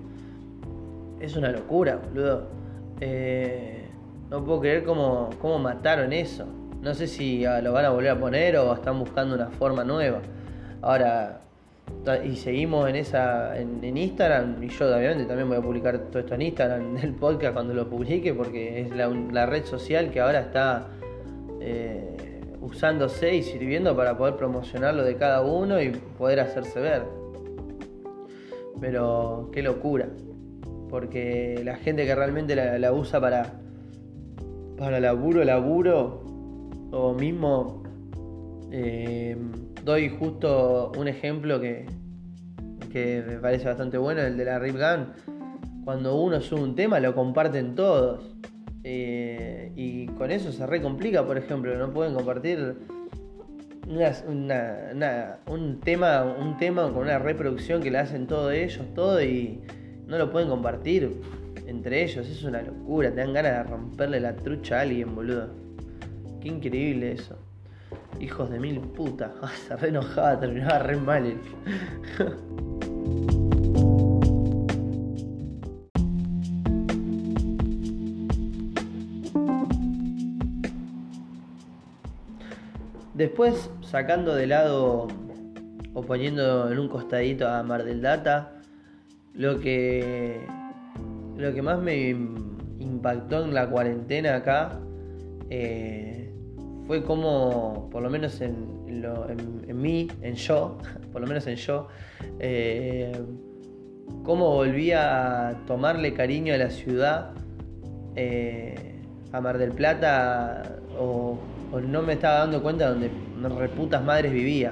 Es 1.20 1.36
una 1.36 1.52
locura, 1.52 1.98
boludo. 1.98 2.48
Eh, 3.02 3.75
no 4.30 4.44
puedo 4.44 4.62
creer 4.62 4.84
cómo, 4.84 5.30
cómo 5.42 5.60
mataron 5.60 6.14
eso. 6.14 6.46
No 6.82 6.94
sé 6.94 7.08
si 7.08 7.44
lo 7.44 7.74
van 7.74 7.86
a 7.86 7.90
volver 7.90 8.12
a 8.12 8.20
poner 8.20 8.58
o 8.58 8.74
están 8.74 9.00
buscando 9.00 9.36
una 9.36 9.50
forma 9.50 9.84
nueva. 9.84 10.22
Ahora, 10.82 11.42
y 12.24 12.36
seguimos 12.36 12.88
en 12.90 12.96
esa 12.96 13.58
en, 13.60 13.98
Instagram 13.98 14.62
y 14.64 14.70
yo 14.70 14.86
obviamente 14.86 15.26
también 15.26 15.48
voy 15.48 15.58
a 15.58 15.62
publicar 15.62 15.98
todo 15.98 16.20
esto 16.20 16.36
en 16.36 16.42
Instagram 16.44 16.98
el 17.02 17.14
podcast 17.14 17.54
cuando 17.54 17.74
lo 17.74 17.90
publique 17.90 18.34
porque 18.34 18.82
es 18.82 18.96
la, 18.96 19.46
red 19.46 19.66
social 19.66 20.12
que 20.12 20.20
ahora 20.20 20.42
está 20.42 20.88
eh, 21.62 22.42
usándose 22.62 23.36
y 23.36 23.44
sirviendo 23.44 23.96
para 23.96 24.18
poder 24.18 24.36
promocionar 24.36 24.94
lo 24.94 25.04
de 25.04 25.16
cada 25.16 25.42
uno 25.42 25.82
y 25.82 25.90
poder 25.90 26.40
hacerse 26.40 26.80
ver 26.80 27.04
pero 28.80 29.50
qué 29.52 29.64
locura 29.64 30.08
porque 30.90 31.62
la 31.64 31.78
gente 31.78 32.06
que 32.06 32.14
realmente 32.14 32.56
la, 32.56 32.94
usa 32.94 33.20
para 33.20 33.54
para 34.78 35.00
laburo 35.00 35.44
laburo 35.44 36.22
o 36.92 37.14
mismo 37.14 37.84
eh, 38.72 39.38
doy 39.84 40.10
justo 40.10 40.92
un 40.98 41.08
ejemplo 41.08 41.62
que, 41.62 41.86
que 42.92 43.24
me 43.26 43.38
parece 43.38 43.66
bastante 43.68 43.98
bueno, 43.98 44.22
el 44.22 44.36
de 44.36 44.46
la 44.46 44.60
Rip 44.60 44.76
Gun. 44.76 45.14
Cuando 45.86 46.20
uno 46.20 46.42
sube 46.42 46.62
un 46.62 46.76
tema 46.76 47.00
lo 47.00 47.14
comparten 47.14 47.76
todos. 47.76 48.36
Eh, 48.84 49.72
y 49.76 50.08
con 50.08 50.30
eso 50.30 50.52
se 50.52 50.66
recomplica, 50.68 51.26
por 51.26 51.38
ejemplo, 51.38 51.76
no 51.76 51.92
pueden 51.92 52.14
compartir 52.14 52.76
un 53.88 55.80
tema 55.84 56.36
un 56.38 56.58
tema 56.58 56.92
con 56.92 57.04
una 57.04 57.20
reproducción 57.20 57.82
que 57.82 57.92
le 57.92 57.98
hacen 58.00 58.28
todos 58.28 58.54
ellos, 58.54 58.86
todo 58.94 59.24
y 59.24 59.62
no 60.08 60.18
lo 60.18 60.32
pueden 60.32 60.50
compartir. 60.50 61.22
Entre 61.68 62.04
ellos, 62.04 62.28
es 62.28 62.44
una 62.44 62.62
locura, 62.62 63.10
te 63.10 63.18
dan 63.18 63.34
ganas 63.34 63.52
de 63.52 63.64
romperle 63.64 64.20
la 64.20 64.36
trucha 64.36 64.78
a 64.78 64.82
alguien, 64.82 65.16
boludo. 65.16 65.50
Qué 66.42 66.50
increíble 66.50 67.14
eso. 67.14 67.38
Hijos 68.20 68.50
de 68.50 68.60
mil 68.60 68.80
putas. 68.80 69.32
Ah, 69.42 69.52
se 69.68 69.76
re 69.76 69.90
enojaba, 69.90 70.40
terminaba 70.40 70.80
re 70.80 70.98
mal 70.98 71.26
el... 71.26 71.40
Después, 83.16 83.70
sacando 83.82 84.36
de 84.36 84.46
lado 84.46 85.08
o 85.94 86.02
poniendo 86.02 86.70
en 86.70 86.78
un 86.78 86.90
costadito 86.90 87.48
a 87.48 87.64
Mar 87.64 87.86
del 87.86 88.02
Data, 88.02 88.52
lo 89.34 89.62
que, 89.62 90.46
lo 91.38 91.54
que 91.54 91.62
más 91.62 91.80
me 91.82 92.10
impactó 92.80 93.44
en 93.44 93.54
la 93.54 93.70
cuarentena 93.70 94.36
acá 94.36 94.80
eh, 95.50 96.32
fue 96.88 97.04
como, 97.04 97.90
por 97.92 98.04
lo 98.04 98.10
menos 98.10 98.42
en, 98.42 98.76
mí, 99.74 100.08
en 100.22 100.36
yo, 100.36 100.78
por 101.12 101.22
lo 101.22 101.28
menos 101.28 101.48
en 101.48 101.56
yo, 101.56 101.88
eh, 102.40 103.12
cómo 104.24 104.52
volví 104.52 104.92
a 104.92 105.62
tomarle 105.68 106.14
cariño 106.14 106.54
a 106.54 106.58
la 106.58 106.70
ciudad, 106.70 107.32
eh, 108.16 109.02
a 109.32 109.42
Mar 109.42 109.58
del 109.58 109.72
Plata, 109.72 110.80
o, 111.00 111.38
no 111.82 112.02
me 112.04 112.14
estaba 112.14 112.40
dando 112.40 112.64
cuenta 112.64 112.90
donde 112.90 113.10
reputas 113.50 114.04
madres 114.04 114.32
vivía. 114.32 114.72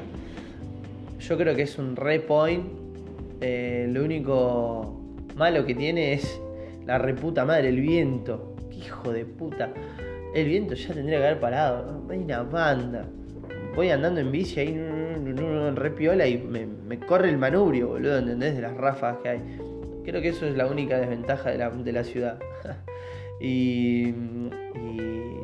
Yo 1.20 1.38
creo 1.38 1.53
que 1.55 1.63
es 1.63 1.77
un 1.77 1.96
repoint. 1.96 2.65
Eh, 3.41 3.88
lo 3.89 4.05
único 4.05 5.01
malo 5.36 5.65
que 5.65 5.75
tiene 5.75 6.13
es 6.13 6.39
la 6.85 6.97
reputa 6.97 7.45
madre, 7.45 7.69
el 7.69 7.79
viento. 7.79 8.55
hijo 8.71 9.11
de 9.11 9.25
puta. 9.25 9.71
El 10.33 10.47
viento 10.47 10.73
ya 10.73 10.93
tendría 10.93 11.19
que 11.19 11.25
haber 11.27 11.39
parado. 11.39 12.05
Hay 12.09 12.19
una 12.19 12.43
banda. 12.43 13.05
Voy 13.75 13.89
andando 13.89 14.19
en 14.19 14.31
bici 14.31 14.59
ahí, 14.59 14.75
re 15.75 15.91
piola 15.91 16.27
y 16.27 16.37
me, 16.37 16.99
corre 16.99 17.29
el 17.29 17.37
manubrio, 17.37 17.89
boludo, 17.89 18.19
¿entendés? 18.19 18.55
De 18.55 18.61
las 18.61 18.75
ráfagas 18.75 19.17
que 19.23 19.29
hay. 19.29 19.41
Creo 20.03 20.21
que 20.21 20.29
eso 20.29 20.45
es 20.45 20.55
la 20.55 20.67
única 20.67 20.97
desventaja 20.99 21.49
de 21.49 21.57
la, 21.57 21.69
de 21.69 21.91
la 21.91 22.03
ciudad. 22.03 22.39
y, 23.41 24.13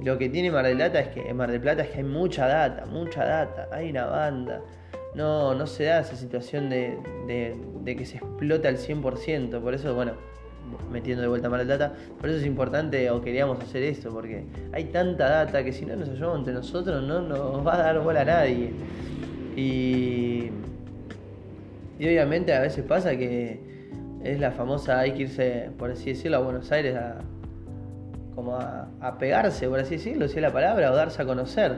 lo 0.04 0.18
que 0.18 0.30
tiene 0.30 0.50
Mar 0.50 0.66
del 0.66 0.78
Plata 0.78 1.02
es 1.02 1.08
que 1.10 1.28
en 1.28 1.36
Mar 1.36 1.52
del 1.52 1.60
Plata 1.60 1.82
es 1.84 1.90
que 1.90 1.98
hay 1.98 2.04
mucha 2.04 2.48
data, 2.48 2.86
mucha 2.86 3.26
data, 3.26 3.68
hay 3.72 3.90
una 3.90 4.06
banda. 4.06 4.62
No, 5.14 5.54
no 5.56 5.68
se 5.68 5.86
da 5.86 6.00
esa 6.00 6.16
situación 6.16 6.70
de, 6.70 6.98
de 7.28 7.96
que 7.96 8.06
se 8.06 8.18
explota 8.18 8.70
al 8.70 8.78
100%, 8.78 9.60
por 9.60 9.74
eso, 9.74 9.94
bueno, 9.96 10.14
metiendo 10.92 11.22
de 11.22 11.28
vuelta 11.28 11.50
del 11.50 11.68
Data. 11.68 11.94
Por 12.20 12.30
eso 12.30 12.40
es 12.40 12.46
importante 12.46 13.10
o 13.12 13.22
queríamos 13.22 13.60
hacer 13.62 13.84
esto, 13.84 14.10
porque 14.10 14.46
hay 14.72 14.86
tanta 14.86 15.30
data 15.30 15.64
que 15.64 15.72
si 15.74 15.86
no 15.86 15.96
nos 15.96 16.10
ayudamos 16.10 16.40
entre 16.40 16.54
nosotros 16.54 17.04
no 17.04 17.22
nos 17.22 17.66
va 17.66 17.76
a 17.76 17.78
dar 17.78 18.00
bola 18.00 18.22
a 18.22 18.26
nadie. 18.26 18.72
Y, 19.56 20.50
y 22.00 22.06
obviamente 22.06 22.54
a 22.54 22.62
veces 22.62 22.84
pasa 22.86 23.16
que 23.18 23.60
es 24.24 24.40
la 24.40 24.52
famosa, 24.52 25.00
hay 25.00 25.14
que 25.14 25.24
irse, 25.24 25.70
por 25.78 25.92
así 25.92 26.12
decirlo, 26.12 26.38
a 26.38 26.40
Buenos 26.42 26.72
Aires 26.72 26.96
a, 26.96 27.20
como 28.36 28.56
a, 28.56 28.88
a 29.02 29.18
pegarse, 29.18 29.68
por 29.68 29.80
así 29.80 29.96
decirlo, 29.96 30.28
si 30.28 30.36
es 30.36 30.42
la 30.42 30.52
palabra, 30.52 30.92
o 30.92 30.96
darse 30.96 31.22
a 31.22 31.26
conocer. 31.26 31.78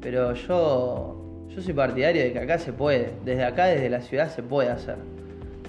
Pero 0.00 0.34
yo, 0.34 1.46
yo 1.48 1.62
soy 1.62 1.74
partidario 1.74 2.22
de 2.22 2.32
que 2.32 2.38
acá 2.38 2.58
se 2.58 2.72
puede, 2.72 3.12
desde 3.24 3.44
acá, 3.44 3.66
desde 3.66 3.88
la 3.88 4.00
ciudad 4.00 4.28
se 4.28 4.42
puede 4.42 4.70
hacer. 4.70 4.96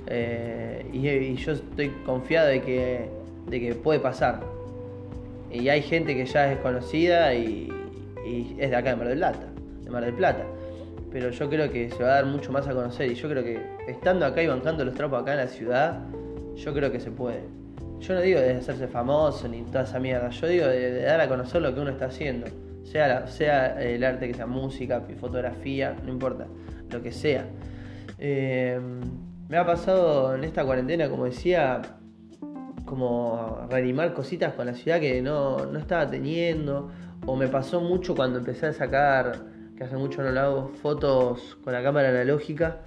Eh, 0.10 0.86
y, 0.94 1.36
yo 1.36 1.52
estoy 1.52 1.90
confiado 2.06 2.48
de 2.48 2.62
que, 2.62 3.10
de 3.48 3.60
que 3.60 3.76
puede 3.76 4.00
pasar. 4.00 4.42
Y 5.52 5.70
hay 5.70 5.82
gente 5.82 6.16
que 6.16 6.26
ya 6.26 6.52
es 6.52 6.60
conocida 6.60 7.34
y, 7.34 7.74
es 8.60 8.70
de 8.70 8.76
acá 8.76 8.90
de 8.90 8.96
Mar 8.98 9.08
del 9.08 9.18
Plata, 9.18 9.48
de 9.84 9.90
Mar 9.90 10.04
del 10.04 10.14
Plata. 10.14 10.44
Pero 11.12 11.30
yo 11.30 11.50
creo 11.50 11.72
que 11.72 11.90
se 11.90 12.04
va 12.04 12.10
a 12.10 12.16
dar 12.16 12.26
mucho 12.26 12.52
más 12.52 12.68
a 12.68 12.74
conocer 12.74 13.10
y 13.10 13.16
yo 13.16 13.30
creo 13.30 13.44
que 13.44 13.60
estando 13.88 14.26
acá 14.26 14.44
y 14.44 14.48
bancando 14.48 14.84
los 14.84 14.94
trapos 14.94 15.22
acá 15.22 15.32
en 15.32 15.38
la 15.38 15.48
ciudad, 15.48 16.00
yo 16.56 16.74
creo 16.74 16.92
que 16.92 17.00
se 17.00 17.12
puede. 17.12 17.44
Yo 18.02 18.14
no 18.14 18.22
digo 18.22 18.40
de 18.40 18.56
hacerse 18.56 18.88
famoso 18.88 19.48
ni 19.48 19.64
toda 19.64 19.84
esa 19.84 20.00
mierda, 20.00 20.30
yo 20.30 20.48
digo 20.48 20.68
de, 20.68 21.02
dar 21.02 21.22
a 21.22 21.28
conocer 21.28 21.62
lo 21.62 21.74
que 21.74 21.80
uno 21.80 21.92
está 21.92 22.06
haciendo. 22.06 22.48
Sea, 22.84 23.28
sea 23.28 23.82
el 23.82 24.04
arte 24.04 24.28
que 24.28 24.34
sea 24.34 24.46
música, 24.46 25.02
fotografía, 25.20 25.96
no 26.06 26.12
importa, 26.12 26.46
lo 26.92 27.02
que 27.02 27.12
sea. 27.12 27.46
Eh, 28.20 28.80
me 29.50 29.58
ha 29.58 29.66
pasado 29.66 30.36
en 30.36 30.44
esta 30.44 30.66
cuarentena, 30.66 31.10
como 31.10 31.25
decía, 31.25 31.82
como 32.86 33.66
reanimar 33.70 34.13
cositas 34.13 34.54
con 34.54 34.66
la 34.66 34.74
ciudad 34.74 35.00
que 35.00 35.22
no, 35.22 35.77
estaba 35.77 36.10
teniendo. 36.10 36.89
O 37.25 37.36
me 37.36 37.48
pasó 37.48 37.82
mucho 37.82 38.16
cuando 38.16 38.39
empecé 38.39 38.68
a 38.68 38.74
sacar, 38.74 39.46
que 39.75 39.84
hace 39.84 39.96
mucho 39.96 40.22
no 40.22 40.32
lo 40.32 40.39
hago, 40.39 40.68
fotos 40.82 41.58
con 41.63 41.74
la 41.74 41.82
cámara 41.82 42.10
analógica. 42.10 42.82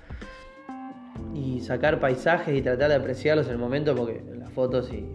Y 1.34 1.60
sacar 1.60 2.00
paisajes 2.00 2.56
y 2.56 2.62
tratar 2.62 2.90
de 2.90 2.96
apreciarlos 2.96 3.46
en 3.46 3.52
el 3.52 3.58
momento, 3.58 3.94
porque 3.94 4.22
las 4.38 4.50
fotos 4.50 4.92
y 4.92 5.06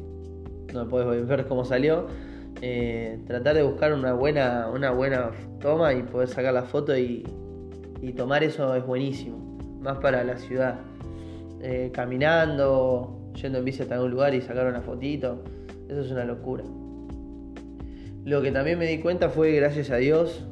no 0.74 0.88
puedes 0.88 1.28
ver 1.28 1.46
cómo 1.46 1.64
salió. 1.64 2.08
Eh, 2.62 3.20
tratar 3.28 3.56
de 3.56 3.64
buscar 3.64 3.94
una 3.94 4.14
buena, 4.14 4.70
una 4.74 4.92
buena 4.92 5.32
toma 5.60 5.94
y 5.94 6.04
poder 6.04 6.30
sacar 6.30 6.54
la 6.54 6.64
foto 6.64 6.98
y, 6.98 7.28
y 8.02 8.14
tomar 8.14 8.44
eso 8.44 8.74
es 8.76 8.86
buenísimo. 8.86 9.60
Más 9.82 9.98
para 9.98 10.24
la 10.24 10.38
ciudad. 10.38 10.80
Eh, 11.68 11.90
caminando, 11.92 13.32
yendo 13.42 13.58
en 13.58 13.66
bici 13.66 13.82
hasta 13.82 13.96
algún 13.96 14.12
lugar 14.12 14.36
y 14.36 14.42
sacar 14.42 14.68
una 14.68 14.82
fotito. 14.82 15.42
Eso 15.90 16.02
es 16.02 16.12
una 16.12 16.24
locura. 16.24 16.64
Lo 18.24 18.44
que 18.44 18.52
también 18.52 18.78
me 18.78 18.86
di 18.86 19.00
cuenta 19.00 19.30
fue, 19.30 19.52
gracias 19.54 19.90
a 19.90 19.96
Dios, 19.96 20.46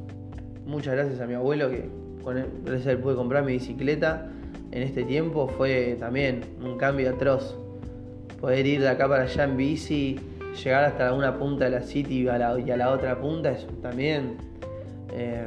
muchas 0.66 0.96
gracias 0.96 1.22
a 1.22 1.28
mi 1.28 1.36
abuelo 1.36 1.70
que 1.70 1.88
con 2.24 2.40
él, 2.40 2.48
a 2.66 2.98
pude 3.00 3.16
comprar 3.16 3.44
mi 3.44 3.52
bicicleta 3.54 4.28
en 4.72 4.82
este 4.82 5.04
tiempo, 5.04 5.48
fue 5.50 5.98
también 6.00 6.42
un 6.64 6.80
cambio 6.80 7.12
atroz. 7.12 7.60
Poder 8.42 8.66
ir 8.66 8.82
de 8.82 8.90
acá 8.90 9.08
para 9.08 9.26
allá 9.26 9.44
en 9.44 9.56
bici, 9.56 10.20
llegar 10.64 10.84
hasta 10.84 11.14
una 11.14 11.38
punta 11.38 11.66
de 11.66 11.72
la 11.72 11.84
city 11.84 12.24
y 12.24 12.28
a 12.28 12.40
la, 12.40 12.90
otra 12.92 13.22
punta, 13.22 13.52
eso 13.52 13.68
también, 13.84 14.38
eh, 15.12 15.46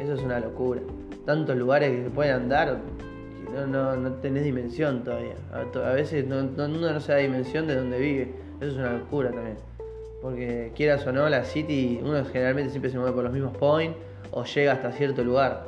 eso 0.00 0.14
es 0.14 0.20
una 0.20 0.40
locura. 0.40 0.80
Tantos 1.24 1.56
lugares 1.56 1.92
que 1.92 2.02
se 2.02 2.10
pueden 2.10 2.34
andar, 2.34 2.80
no, 3.66 3.96
no, 3.96 4.12
tenés 4.14 4.44
dimensión 4.44 5.04
todavía. 5.04 5.34
A, 5.52 5.92
veces 5.92 6.26
no, 6.26 6.38
uno 6.38 6.68
no 6.68 7.00
se 7.00 7.12
da 7.12 7.18
dimensión 7.18 7.66
de 7.66 7.76
donde 7.76 7.98
vive. 7.98 8.32
Eso 8.60 8.72
es 8.72 8.76
una 8.76 8.92
locura 8.92 9.30
también. 9.30 9.56
Porque 10.22 10.72
quieras 10.74 11.06
o 11.06 11.12
no, 11.12 11.28
la 11.28 11.44
City, 11.44 12.00
uno 12.02 12.24
generalmente 12.24 12.70
siempre 12.70 12.90
se 12.90 12.98
mueve 12.98 13.12
por 13.12 13.24
los 13.24 13.32
mismos 13.32 13.56
points 13.56 13.96
o 14.32 14.44
llega 14.44 14.72
hasta 14.72 14.92
cierto 14.92 15.22
lugar. 15.24 15.66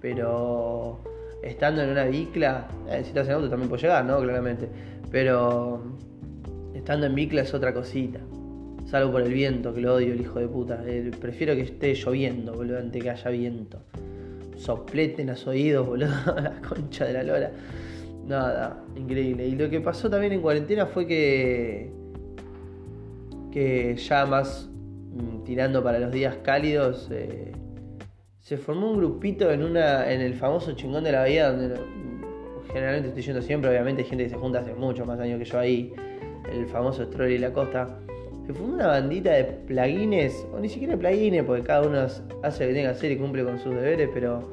Pero 0.00 1.00
estando 1.42 1.82
en 1.82 1.90
una 1.90 2.04
bicla, 2.04 2.68
eh, 2.88 3.00
si 3.02 3.08
estás 3.08 3.28
en 3.28 3.34
auto 3.34 3.48
también 3.48 3.68
puedes 3.68 3.82
llegar, 3.82 4.04
¿no? 4.04 4.20
Claramente. 4.20 4.68
Pero 5.10 5.82
estando 6.74 7.06
en 7.06 7.14
bicla 7.14 7.42
es 7.42 7.54
otra 7.54 7.72
cosita. 7.72 8.20
Salvo 8.86 9.12
por 9.12 9.22
el 9.22 9.32
viento, 9.32 9.72
que 9.72 9.80
lo 9.80 9.94
odio 9.94 10.12
el 10.12 10.20
hijo 10.20 10.40
de 10.40 10.48
puta. 10.48 10.82
Eh, 10.86 11.10
prefiero 11.20 11.54
que 11.54 11.62
esté 11.62 11.94
lloviendo, 11.94 12.52
boludo, 12.52 12.78
antes 12.78 13.02
que 13.02 13.10
haya 13.10 13.30
viento 13.30 13.80
soplete 14.64 15.22
en 15.22 15.28
los 15.28 15.46
oídos, 15.46 15.86
boludo, 15.86 16.08
la 16.42 16.60
concha 16.66 17.04
de 17.04 17.12
la 17.12 17.22
lora. 17.22 17.52
Nada, 18.26 18.82
increíble. 18.96 19.46
Y 19.46 19.54
lo 19.54 19.68
que 19.68 19.80
pasó 19.80 20.08
también 20.08 20.32
en 20.32 20.40
cuarentena 20.40 20.86
fue 20.86 21.06
que. 21.06 21.90
que 23.52 23.96
ya 23.96 24.24
más 24.26 24.68
mm, 25.12 25.44
tirando 25.44 25.82
para 25.82 25.98
los 25.98 26.10
días 26.10 26.36
cálidos. 26.42 27.08
Eh, 27.10 27.52
se 28.40 28.56
formó 28.56 28.90
un 28.90 28.98
grupito 28.98 29.50
en 29.50 29.62
una. 29.62 30.10
en 30.10 30.20
el 30.20 30.34
famoso 30.34 30.72
chingón 30.72 31.04
de 31.04 31.12
la 31.12 31.20
bahía 31.20 31.50
donde 31.50 31.74
generalmente 32.72 33.08
estoy 33.08 33.22
yendo 33.22 33.42
siempre, 33.42 33.70
obviamente 33.70 34.02
hay 34.02 34.08
gente 34.08 34.24
que 34.24 34.30
se 34.30 34.36
junta 34.36 34.58
hace 34.58 34.74
muchos 34.74 35.06
más 35.06 35.20
años 35.20 35.38
que 35.38 35.44
yo 35.44 35.58
ahí. 35.58 35.92
El 36.50 36.66
famoso 36.66 37.04
Stroll 37.04 37.30
y 37.30 37.38
la 37.38 37.52
Costa 37.52 37.98
se 38.46 38.52
formó 38.52 38.74
una 38.74 38.88
bandita 38.88 39.32
de 39.32 39.44
plugins, 39.44 40.46
o 40.52 40.60
ni 40.60 40.68
siquiera 40.68 40.96
plugins, 40.96 41.42
porque 41.44 41.62
cada 41.62 41.86
uno 41.86 41.98
hace 42.42 42.64
lo 42.64 42.68
que 42.68 42.74
tiene 42.74 42.82
que 42.82 42.86
hacer 42.88 43.12
y 43.12 43.16
cumple 43.16 43.44
con 43.44 43.58
sus 43.58 43.74
deberes, 43.74 44.10
pero 44.12 44.50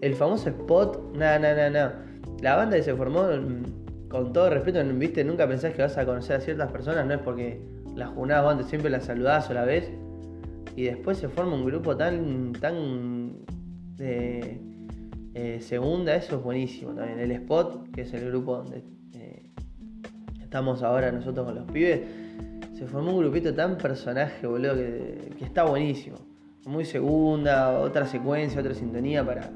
el 0.00 0.14
famoso 0.14 0.48
spot, 0.48 1.14
nada, 1.16 1.38
nada, 1.38 1.70
nada. 1.70 2.04
La 2.40 2.56
banda 2.56 2.76
que 2.76 2.82
se 2.82 2.94
formó, 2.94 3.22
mm, 3.24 4.08
con 4.08 4.32
todo 4.32 4.50
respeto, 4.50 4.82
viste, 4.94 5.22
nunca 5.22 5.46
pensás 5.46 5.74
que 5.74 5.82
vas 5.82 5.96
a 5.96 6.04
conocer 6.04 6.36
a 6.36 6.40
ciertas 6.40 6.72
personas, 6.72 7.06
no 7.06 7.14
es 7.14 7.20
porque 7.20 7.60
las 7.94 8.10
junás 8.10 8.44
antes 8.44 8.66
siempre 8.66 8.90
las 8.90 9.04
saludás 9.04 9.48
o 9.48 9.54
la 9.54 9.64
ves, 9.64 9.90
y 10.74 10.84
después 10.84 11.18
se 11.18 11.28
forma 11.28 11.54
un 11.54 11.64
grupo 11.64 11.96
tan, 11.96 12.52
tan 12.52 13.44
de 13.96 14.60
eh, 15.34 15.60
segunda, 15.60 16.16
eso 16.16 16.36
es 16.36 16.42
buenísimo 16.42 16.94
también. 16.94 17.20
El 17.20 17.30
spot, 17.32 17.90
que 17.92 18.02
es 18.02 18.12
el 18.12 18.28
grupo 18.28 18.56
donde 18.56 18.82
eh, 19.14 19.50
estamos 20.40 20.82
ahora 20.82 21.12
nosotros 21.12 21.46
con 21.46 21.54
los 21.54 21.70
pibes 21.70 22.00
se 22.78 22.86
formó 22.86 23.10
un 23.10 23.18
grupito 23.18 23.52
tan 23.52 23.76
personaje, 23.76 24.46
boludo, 24.46 24.76
que, 24.76 25.44
está 25.44 25.64
buenísimo. 25.64 26.16
Muy 26.64 26.84
segunda, 26.84 27.80
otra 27.80 28.06
secuencia, 28.06 28.60
otra 28.60 28.72
sintonía 28.72 29.26
para, 29.26 29.50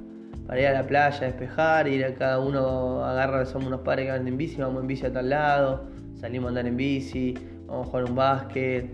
ir 0.58 0.66
a 0.66 0.72
la 0.72 0.84
playa, 0.84 1.20
despejar, 1.20 1.86
ir 1.86 2.04
a 2.04 2.14
cada 2.14 2.40
uno, 2.40 3.04
agarra, 3.04 3.46
somos 3.46 3.68
unos 3.68 3.82
padres 3.82 4.06
que 4.06 4.12
van 4.12 4.26
en 4.26 4.36
bici, 4.36 4.56
vamos 4.56 4.82
en 4.82 4.88
bici 4.88 5.06
a 5.06 5.12
tal 5.12 5.30
lado, 5.30 5.84
salimos 6.16 6.46
a 6.46 6.48
andar 6.48 6.66
en 6.66 6.76
bici, 6.76 7.34
vamos 7.66 7.86
a 7.86 7.90
jugar 7.90 8.04
un 8.06 8.14
básquet, 8.16 8.90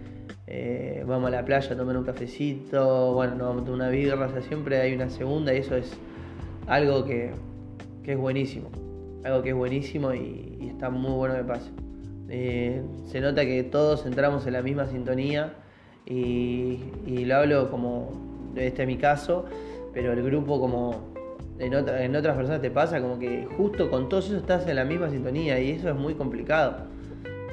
eh, 0.47 1.05
vamos 1.07 1.29
a 1.29 1.31
la 1.31 1.45
playa 1.45 1.73
a 1.73 1.77
tomar 1.77 1.97
un 1.97 2.05
cafecito, 2.05 3.15
bueno, 3.15 3.35
nos 3.35 3.49
vamos 3.49 3.63
a 3.63 3.65
tomar 3.65 3.81
una 3.81 3.89
birra, 3.89 4.27
o 4.27 4.31
sea, 4.31 4.43
siempre 4.43 4.79
hay 4.79 4.93
una 4.95 5.09
segunda 5.09 5.55
y 5.55 5.59
eso 5.59 5.75
es 5.75 5.97
algo 6.67 7.07
que, 7.07 7.33
es 8.05 8.19
buenísimo, 8.19 8.69
algo 9.25 9.43
que 9.43 9.51
es 9.51 9.55
buenísimo 9.55 10.13
y, 10.13 10.69
está 10.69 10.91
muy 10.91 11.13
bueno 11.13 11.35
que 11.35 11.45
pase. 11.45 11.88
Eh, 12.31 12.83
se 13.07 13.21
nota 13.21 13.45
que 13.45 13.63
todos 13.63 14.05
entramos 14.05 14.47
en 14.47 14.53
la 14.53 14.63
misma 14.63 14.87
sintonía 14.87 15.55
y, 16.05 16.79
lo 17.25 17.37
hablo 17.37 17.71
como, 17.71 18.53
este 18.57 18.83
es 18.83 18.89
mi 18.89 18.97
caso, 18.97 19.47
pero 19.93 20.13
el 20.13 20.23
grupo 20.23 20.61
como 20.61 21.13
en, 21.59 21.73
en 21.73 22.17
otras 22.17 22.37
personas 22.37 22.61
te 22.61 22.71
pasa 22.71 23.01
como 23.01 23.19
que 23.19 23.47
justo 23.57 23.91
con 23.91 24.09
todos 24.09 24.27
eso 24.27 24.37
estás 24.37 24.67
en 24.69 24.77
la 24.77 24.85
misma 24.85 25.11
sintonía 25.11 25.59
y 25.61 25.73
eso 25.73 25.89
es 25.89 25.95
muy 25.95 26.15
complicado. 26.15 26.87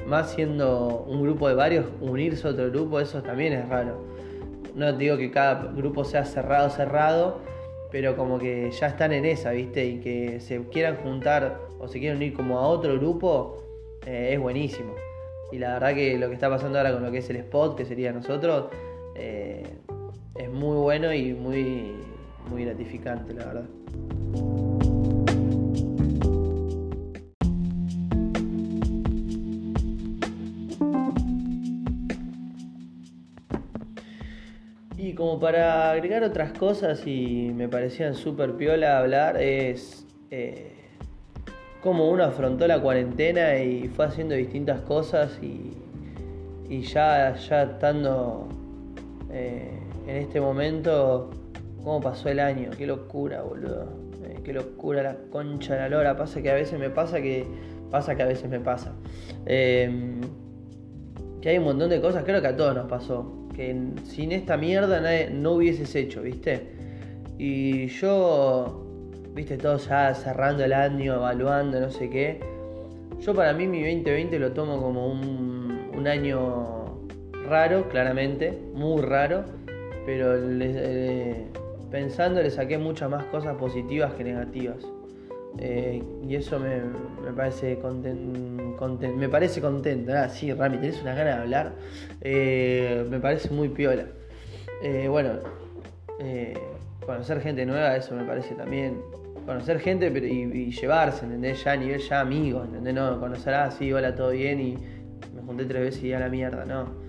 Más 0.06 0.32
siendo 0.32 1.04
un 1.08 1.22
grupo 1.22 1.48
de 1.48 1.54
varios, 1.54 1.86
unirse 2.00 2.46
a 2.46 2.50
otro 2.50 2.70
grupo, 2.70 3.00
eso 3.00 3.22
también 3.22 3.52
es 3.54 3.68
raro. 3.68 4.04
No 4.74 4.92
digo 4.92 5.16
que 5.16 5.30
cada 5.30 5.72
grupo 5.72 6.04
sea 6.04 6.24
cerrado, 6.24 6.70
cerrado, 6.70 7.40
pero 7.90 8.16
como 8.16 8.38
que 8.38 8.70
ya 8.70 8.88
están 8.88 9.12
en 9.12 9.24
esa, 9.24 9.50
¿viste? 9.50 9.84
Y 9.86 10.00
que 10.00 10.38
se 10.40 10.62
quieran 10.68 10.96
juntar 10.96 11.58
o 11.80 11.88
se 11.88 11.98
quieran 11.98 12.18
unir 12.18 12.34
como 12.34 12.58
a 12.58 12.68
otro 12.68 12.94
grupo, 12.98 13.65
eh, 14.06 14.30
es 14.34 14.40
buenísimo. 14.40 14.94
Y 15.52 15.58
la 15.58 15.74
verdad 15.74 15.94
que 15.94 16.16
lo 16.18 16.28
que 16.28 16.34
está 16.34 16.48
pasando 16.48 16.78
ahora 16.78 16.92
con 16.92 17.02
lo 17.02 17.10
que 17.10 17.18
es 17.18 17.30
el 17.30 17.36
spot, 17.36 17.76
que 17.76 17.84
sería 17.84 18.12
nosotros, 18.12 18.66
eh, 19.14 19.64
es 20.34 20.50
muy 20.50 20.76
bueno 20.76 21.12
y 21.12 21.34
muy, 21.34 21.92
muy 22.48 22.64
gratificante, 22.64 23.34
la 23.34 23.44
verdad. 23.44 23.64
Y 34.98 35.14
como 35.14 35.38
para 35.38 35.90
agregar 35.92 36.24
otras 36.24 36.52
cosas 36.52 37.06
y 37.06 37.52
me 37.54 37.68
parecían 37.68 38.14
súper 38.14 38.56
piola 38.56 38.98
hablar, 38.98 39.40
es 39.40 40.06
eh, 40.30 40.85
cómo 41.82 42.10
uno 42.10 42.24
afrontó 42.24 42.66
la 42.66 42.80
cuarentena 42.80 43.58
y 43.58 43.88
fue 43.88 44.06
haciendo 44.06 44.34
distintas 44.34 44.80
cosas 44.82 45.38
y, 45.42 46.80
ya, 46.82 47.36
ya 47.36 47.62
estando 47.62 48.48
eh, 49.30 49.78
en 50.06 50.16
este 50.16 50.40
momento 50.40 51.30
cómo 51.82 52.00
pasó 52.00 52.28
el 52.28 52.40
año, 52.40 52.70
qué 52.76 52.86
locura, 52.86 53.42
boludo. 53.42 54.06
Eh, 54.24 54.40
qué 54.42 54.52
locura 54.52 55.02
la 55.02 55.16
concha 55.30 55.74
de 55.74 55.80
la 55.80 55.88
lora. 55.88 56.16
Pasa 56.16 56.42
que 56.42 56.50
a 56.50 56.54
veces 56.54 56.78
me 56.78 56.90
pasa 56.90 57.20
que. 57.20 57.46
Pasa 57.90 58.16
que 58.16 58.22
a 58.22 58.26
veces 58.26 58.50
me 58.50 58.58
pasa. 58.58 58.92
Em, 59.46 60.20
que 61.40 61.50
hay 61.50 61.58
un 61.58 61.64
montón 61.64 61.90
de 61.90 62.00
cosas, 62.00 62.24
creo 62.24 62.40
que 62.42 62.48
a 62.48 62.56
todos 62.56 62.74
nos 62.74 62.88
pasó. 62.88 63.46
Que 63.54 63.74
sin 64.04 64.32
esta 64.32 64.56
mierda 64.56 65.00
no 65.30 65.52
hubieses 65.52 65.94
hecho, 65.94 66.22
¿viste? 66.22 66.72
Y 67.38 67.86
yo, 67.86 68.85
viste, 69.36 69.58
todos 69.58 69.86
ya 69.86 70.14
cerrando 70.14 70.64
el 70.64 70.72
año, 70.72 71.14
evaluando, 71.14 71.78
no 71.78 71.90
sé 71.90 72.08
qué. 72.08 72.40
Yo 73.20 73.34
para 73.34 73.52
mí 73.52 73.66
mi 73.66 73.80
2020 73.82 74.38
lo 74.38 74.52
tomo 74.52 74.80
como 74.80 75.06
un, 75.08 75.90
un 75.94 76.08
año 76.08 76.98
raro, 77.46 77.86
claramente, 77.90 78.58
muy 78.72 79.02
raro, 79.02 79.44
pero 80.06 80.34
eh, 80.36 81.46
pensando 81.90 82.42
le 82.42 82.50
saqué 82.50 82.78
muchas 82.78 83.10
más 83.10 83.24
cosas 83.26 83.56
positivas 83.56 84.14
que 84.14 84.24
negativas. 84.24 84.78
Eh, 85.58 86.02
y 86.26 86.34
eso 86.34 86.58
me, 86.58 86.80
parece 87.34 87.78
contento, 87.78 89.16
me 89.16 89.28
parece 89.28 89.60
contento. 89.60 90.12
Ah, 90.14 90.30
sí, 90.30 90.52
Rami, 90.52 90.78
tenés 90.78 91.02
una 91.02 91.14
gana 91.14 91.36
de 91.36 91.42
hablar. 91.42 91.72
Eh, 92.22 93.06
me 93.10 93.20
parece 93.20 93.50
muy 93.50 93.68
piola. 93.68 94.06
Bueno, 95.10 95.40
conocer 97.04 97.40
gente 97.40 97.66
nueva, 97.66 97.96
eso 97.96 98.14
me 98.14 98.24
parece 98.24 98.54
también. 98.54 98.96
Conocer 99.46 99.78
gente 99.78 100.10
pero, 100.10 100.26
y, 100.26 100.70
llevarse, 100.72 101.24
¿entendés? 101.24 101.62
Ya 101.64 101.72
a 101.72 101.76
nivel 101.76 102.00
ya 102.00 102.20
amigo, 102.20 102.64
¿entendés? 102.64 102.94
No, 102.94 103.18
conocer, 103.20 103.54
ah, 103.54 103.70
sí, 103.70 103.92
hola, 103.92 104.14
todo 104.14 104.30
bien 104.30 104.60
y 104.60 104.76
me 105.34 105.42
junté 105.42 105.64
tres 105.64 105.82
veces 105.82 106.04
y 106.04 106.08
ya 106.08 106.18
la 106.18 106.28
mierda, 106.28 106.64
no 106.64 107.06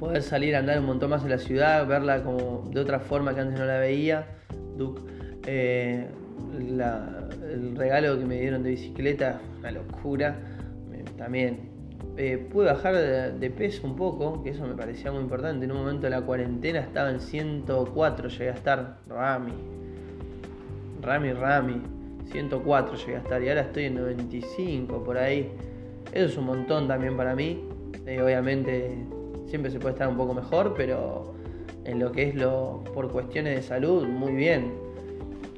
poder 0.00 0.22
salir 0.22 0.56
a 0.56 0.60
andar 0.60 0.80
un 0.80 0.86
montón 0.86 1.10
más 1.10 1.22
en 1.22 1.30
la 1.30 1.38
ciudad, 1.38 1.86
verla 1.86 2.24
como 2.24 2.68
de 2.72 2.80
otra 2.80 2.98
forma 2.98 3.34
que 3.34 3.40
antes 3.40 3.58
no 3.58 3.66
la 3.66 3.78
veía. 3.78 4.26
Duke, 4.76 5.02
eh, 5.46 6.06
el 6.58 7.76
regalo 7.76 8.18
que 8.18 8.24
me 8.24 8.40
dieron 8.40 8.62
de 8.62 8.70
bicicleta, 8.70 9.40
una 9.58 9.70
locura. 9.70 10.36
también 11.18 11.68
eh, 12.16 12.38
pude 12.50 12.66
bajar 12.66 12.94
de, 12.94 13.50
peso 13.50 13.86
un 13.86 13.94
poco, 13.94 14.42
que 14.42 14.50
eso 14.50 14.66
me 14.66 14.74
parecía 14.74 15.12
muy 15.12 15.20
importante. 15.20 15.66
En 15.66 15.72
un 15.72 15.78
momento 15.78 16.04
de 16.04 16.10
la 16.10 16.22
cuarentena 16.22 16.80
estaba 16.80 17.10
en 17.10 17.20
104, 17.20 18.28
llegué 18.28 18.48
a 18.48 18.54
estar. 18.54 18.98
Rami, 19.06 19.52
Rami, 21.02 21.32
Rami. 21.32 21.80
104 22.30 22.96
llegué 22.96 23.16
a 23.16 23.18
estar 23.18 23.42
y 23.42 23.48
ahora 23.48 23.62
estoy 23.62 23.84
en 23.84 23.96
95 23.96 25.02
por 25.02 25.18
ahí. 25.18 25.50
Eso 26.12 26.26
es 26.26 26.36
un 26.36 26.46
montón 26.46 26.86
también 26.86 27.16
para 27.16 27.34
mí. 27.34 27.64
Eh, 28.06 28.20
obviamente 28.22 28.96
siempre 29.46 29.70
se 29.70 29.80
puede 29.80 29.94
estar 29.94 30.08
un 30.08 30.16
poco 30.16 30.32
mejor, 30.32 30.74
pero 30.76 31.34
en 31.84 31.98
lo 31.98 32.12
que 32.12 32.28
es 32.28 32.34
lo 32.34 32.84
por 32.94 33.10
cuestiones 33.10 33.56
de 33.56 33.62
salud, 33.62 34.06
muy 34.06 34.32
bien. 34.32 34.72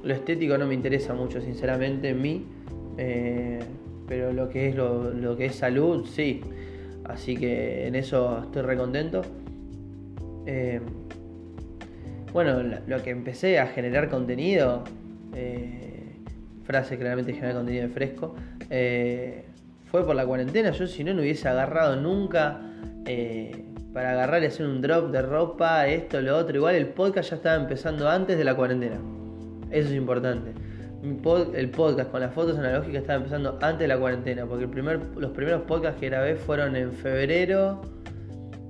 Lo 0.03 0.15
estético 0.15 0.59
no 0.59 0.67
me 0.67 0.75
interesa 0.75 1.15
mucho, 1.15 1.41
sinceramente, 1.41 2.09
en 2.09 2.21
mí, 2.21 2.47
eh, 2.99 3.61
pero 4.09 4.33
lo 4.33 4.49
que 4.49 4.69
es 4.69 4.75
lo, 4.75 5.37
que 5.37 5.47
es 5.47 5.55
salud, 5.55 6.07
sí. 6.07 6.41
Así 7.05 7.37
que 7.37 7.87
en 7.87 7.95
eso 7.95 8.43
estoy 8.45 8.63
recontento. 8.63 9.23
Eh, 10.47 10.81
bueno, 12.33 12.63
lo 12.87 13.03
que 13.03 13.11
empecé 13.11 13.59
a 13.59 13.67
generar 13.67 14.09
contenido, 14.09 14.83
eh, 15.35 16.17
frase 16.65 16.99
claramente 16.99 17.33
generar 17.33 17.55
contenido 17.55 17.89
de 17.89 17.93
fresco, 17.93 18.35
fue 19.91 20.07
por 20.07 20.15
la 20.15 20.25
cuarentena. 20.25 20.71
Yo 20.71 20.87
si 20.87 21.05
no, 21.05 21.13
no 21.13 21.21
hubiese 21.21 21.49
agarrado 21.49 21.97
nunca 21.97 22.61
para 23.93 24.13
agarrar 24.13 24.43
y 24.43 24.47
hacer 24.47 24.67
un 24.67 24.81
drop 24.81 25.11
de 25.11 25.23
ropa, 25.23 25.87
esto, 25.87 26.21
lo 26.21 26.37
otro. 26.37 26.57
Igual 26.57 26.77
el 26.77 26.89
podcast 26.89 27.31
ya 27.31 27.37
estaba 27.37 27.57
empezando 27.57 28.09
antes 28.09 28.39
de 28.39 28.45
la 28.45 28.55
cuarentena. 28.55 28.99
Eso 29.71 29.89
es 29.89 29.95
importante. 29.95 30.53
el 31.55 31.71
podcast 31.71 32.11
con 32.11 32.21
las 32.21 32.33
fotos 32.33 32.59
analógicas 32.59 33.03
estaba 33.03 33.19
empezando 33.19 33.59
antes 33.61 33.81
de 33.81 33.89
la 33.89 33.99
cuarentena, 33.99 34.47
porque 34.47 34.65
el 34.65 34.71
primer, 34.71 35.01
los 35.17 35.33
primeros 35.33 35.63
podcasts 35.63 36.01
que 36.01 36.09
grabé 36.09 36.37
fueron 36.37 36.77
en 36.77 36.93
febrero, 36.93 37.83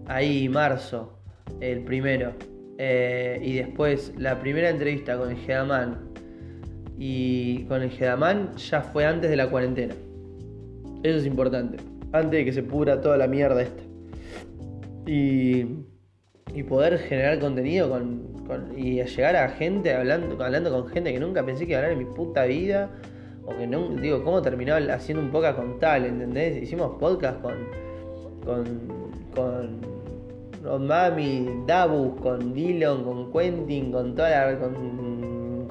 ahí 0.06 0.48
marzo, 0.48 1.18
el 1.60 1.84
primero. 1.84 2.32
Eh, 2.78 3.38
y 3.42 3.54
después 3.54 4.12
la 4.16 4.40
primera 4.40 4.70
entrevista 4.70 5.16
con 5.18 5.30
el 5.30 5.36
Gedaman 5.36 6.11
y 7.04 7.64
con 7.64 7.82
el 7.82 7.90
Gedaman 7.90 8.54
ya 8.54 8.80
fue 8.80 9.04
antes 9.04 9.28
de 9.28 9.34
la 9.34 9.50
cuarentena. 9.50 9.92
Eso 11.02 11.18
es 11.18 11.26
importante. 11.26 11.78
Antes 12.12 12.30
de 12.30 12.44
que 12.44 12.52
se 12.52 12.62
pudra 12.62 13.00
toda 13.00 13.16
la 13.16 13.26
mierda 13.26 13.60
esta 13.60 13.82
y, 15.04 15.64
poder 16.68 16.98
generar 16.98 17.40
contenido 17.40 17.90
con, 17.90 18.72
y 18.76 19.02
llegar 19.02 19.34
a 19.34 19.48
gente 19.48 19.92
hablando, 19.92 20.40
hablando 20.44 20.70
con 20.70 20.86
gente 20.86 21.12
que 21.12 21.18
nunca 21.18 21.44
pensé 21.44 21.66
que 21.66 21.72
iba 21.72 21.80
a 21.80 21.82
hablar 21.82 21.98
en 22.00 22.06
mi 22.06 22.14
puta 22.14 22.44
vida. 22.44 22.88
O 23.44 23.56
que 23.56 23.66
no, 23.66 23.88
digo, 24.00 24.22
¿cómo 24.22 24.40
terminó 24.40 24.76
haciendo 24.76 25.24
un 25.24 25.32
podcast 25.32 25.58
con 25.58 25.80
tal? 25.80 26.04
¿Entendés? 26.04 26.62
Hicimos 26.62 26.98
podcast 27.00 27.40
con, 27.42 27.54
con, 28.44 29.80
con 30.62 30.86
Mami, 30.86 31.64
Dabus, 31.66 32.20
con 32.20 32.54
Dillon, 32.54 33.02
con 33.02 33.32
Quentin, 33.32 33.90
con 33.90 34.14
toda 34.14 34.30
la, 34.30 34.58
con, 34.60 35.11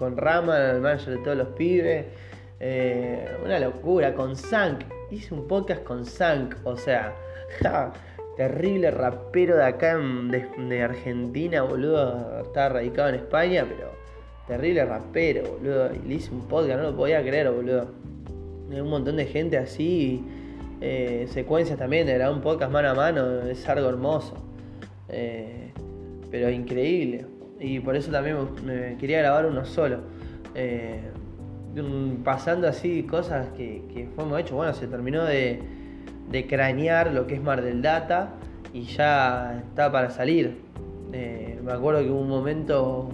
con 0.01 0.17
Rama, 0.17 0.71
el 0.71 0.81
manager 0.81 1.17
de 1.17 1.23
todos 1.23 1.37
los 1.37 1.47
pibes. 1.49 2.07
Eh, 2.59 3.37
una 3.45 3.59
locura, 3.59 4.15
con 4.15 4.35
Zank. 4.35 4.81
Hice 5.11 5.31
un 5.31 5.47
podcast 5.47 5.83
con 5.83 6.07
Zank, 6.07 6.55
o 6.63 6.75
sea, 6.75 7.13
terrible 8.35 8.89
rapero 8.89 9.57
de 9.57 9.63
acá 9.63 9.99
de, 9.99 10.81
Argentina, 10.81 11.61
boludo. 11.61 12.41
Estaba 12.41 12.69
radicado 12.69 13.09
en 13.09 13.15
España, 13.15 13.63
pero 13.69 13.91
terrible 14.47 14.85
rapero, 14.85 15.43
boludo. 15.59 15.91
Y 15.93 16.07
le 16.07 16.15
hice 16.15 16.31
un 16.31 16.47
podcast, 16.47 16.81
no 16.81 16.89
lo 16.89 16.97
podía 16.97 17.21
creer, 17.21 17.51
boludo. 17.51 17.91
Un 18.71 18.89
montón 18.89 19.17
de 19.17 19.27
gente 19.27 19.59
así. 19.59 20.25
Eh, 20.81 21.27
secuencias 21.29 21.77
también 21.77 22.07
grabar 22.07 22.33
un 22.33 22.41
podcast 22.41 22.71
mano 22.71 22.89
a 22.89 22.95
mano, 22.95 23.41
es 23.43 23.69
algo 23.69 23.87
hermoso. 23.87 24.33
Eh, 25.09 25.71
pero 26.31 26.49
increíble. 26.49 27.27
Y 27.61 27.79
por 27.79 27.95
eso 27.95 28.11
también 28.11 28.37
me, 28.65 28.97
quería 28.97 29.19
grabar 29.19 29.45
uno 29.45 29.63
solo. 29.65 29.99
Eh, 30.55 30.99
pasando 32.23 32.67
así 32.67 33.03
cosas 33.03 33.47
que, 33.55 33.83
que 33.93 34.09
fuimos 34.15 34.39
hechos. 34.39 34.53
Bueno, 34.53 34.73
se 34.73 34.87
terminó 34.87 35.23
de 35.23 35.61
de 36.31 36.47
cranear 36.47 37.11
lo 37.11 37.27
que 37.27 37.35
es 37.35 37.43
Mar 37.43 37.61
del 37.61 37.81
Data 37.81 38.33
y 38.73 38.83
ya 38.83 39.61
está 39.67 39.91
para 39.91 40.09
salir. 40.09 40.59
Eh, 41.11 41.59
me 41.63 41.73
acuerdo 41.73 42.01
que 42.01 42.09
hubo 42.09 42.21
un 42.21 42.29
momento 42.29 43.09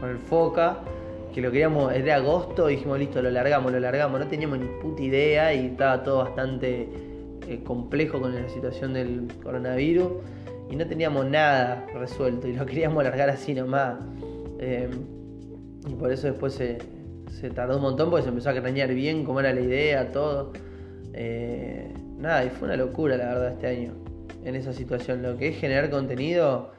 con 0.00 0.10
el 0.10 0.18
Foca 0.18 0.78
que 1.32 1.42
lo 1.42 1.50
queríamos, 1.50 1.92
era 1.92 2.16
agosto, 2.16 2.70
y 2.70 2.76
dijimos, 2.76 2.98
listo, 2.98 3.20
lo 3.20 3.30
largamos, 3.30 3.70
lo 3.70 3.78
largamos. 3.78 4.18
No 4.18 4.26
teníamos 4.26 4.58
ni 4.58 4.66
puta 4.80 5.02
idea 5.02 5.52
y 5.52 5.66
estaba 5.66 6.02
todo 6.02 6.24
bastante 6.24 6.88
eh, 7.46 7.60
complejo 7.62 8.18
con 8.18 8.34
la 8.34 8.48
situación 8.48 8.94
del 8.94 9.28
coronavirus 9.42 10.12
y 10.70 10.76
no 10.76 10.86
teníamos 10.86 11.26
nada 11.26 11.86
resuelto 11.94 12.48
y 12.48 12.54
lo 12.54 12.66
queríamos 12.66 13.02
largar 13.04 13.30
así 13.30 13.54
nomás. 13.54 13.98
Eh, 14.58 14.88
y 15.88 15.94
por 15.94 16.10
eso 16.10 16.26
después 16.26 16.54
se, 16.54 16.78
tardó 17.50 17.76
un 17.76 17.82
montón 17.82 18.10
porque 18.10 18.24
se 18.24 18.28
empezó 18.30 18.50
a 18.50 18.54
crañar 18.54 18.92
bien 18.92 19.24
cómo 19.24 19.40
era 19.40 19.52
la 19.52 19.60
idea, 19.60 20.10
todo. 20.10 20.52
Eh, 21.12 21.92
nada, 22.18 22.44
y 22.44 22.50
fue 22.50 22.68
una 22.68 22.76
locura 22.76 23.16
la 23.16 23.26
verdad 23.26 23.52
este 23.52 23.66
año 23.66 23.94
en 24.44 24.54
esa 24.56 24.72
situación. 24.72 25.22
Lo 25.22 25.36
que 25.36 25.48
es 25.48 25.58
generar 25.58 25.90
contenido 25.90 26.72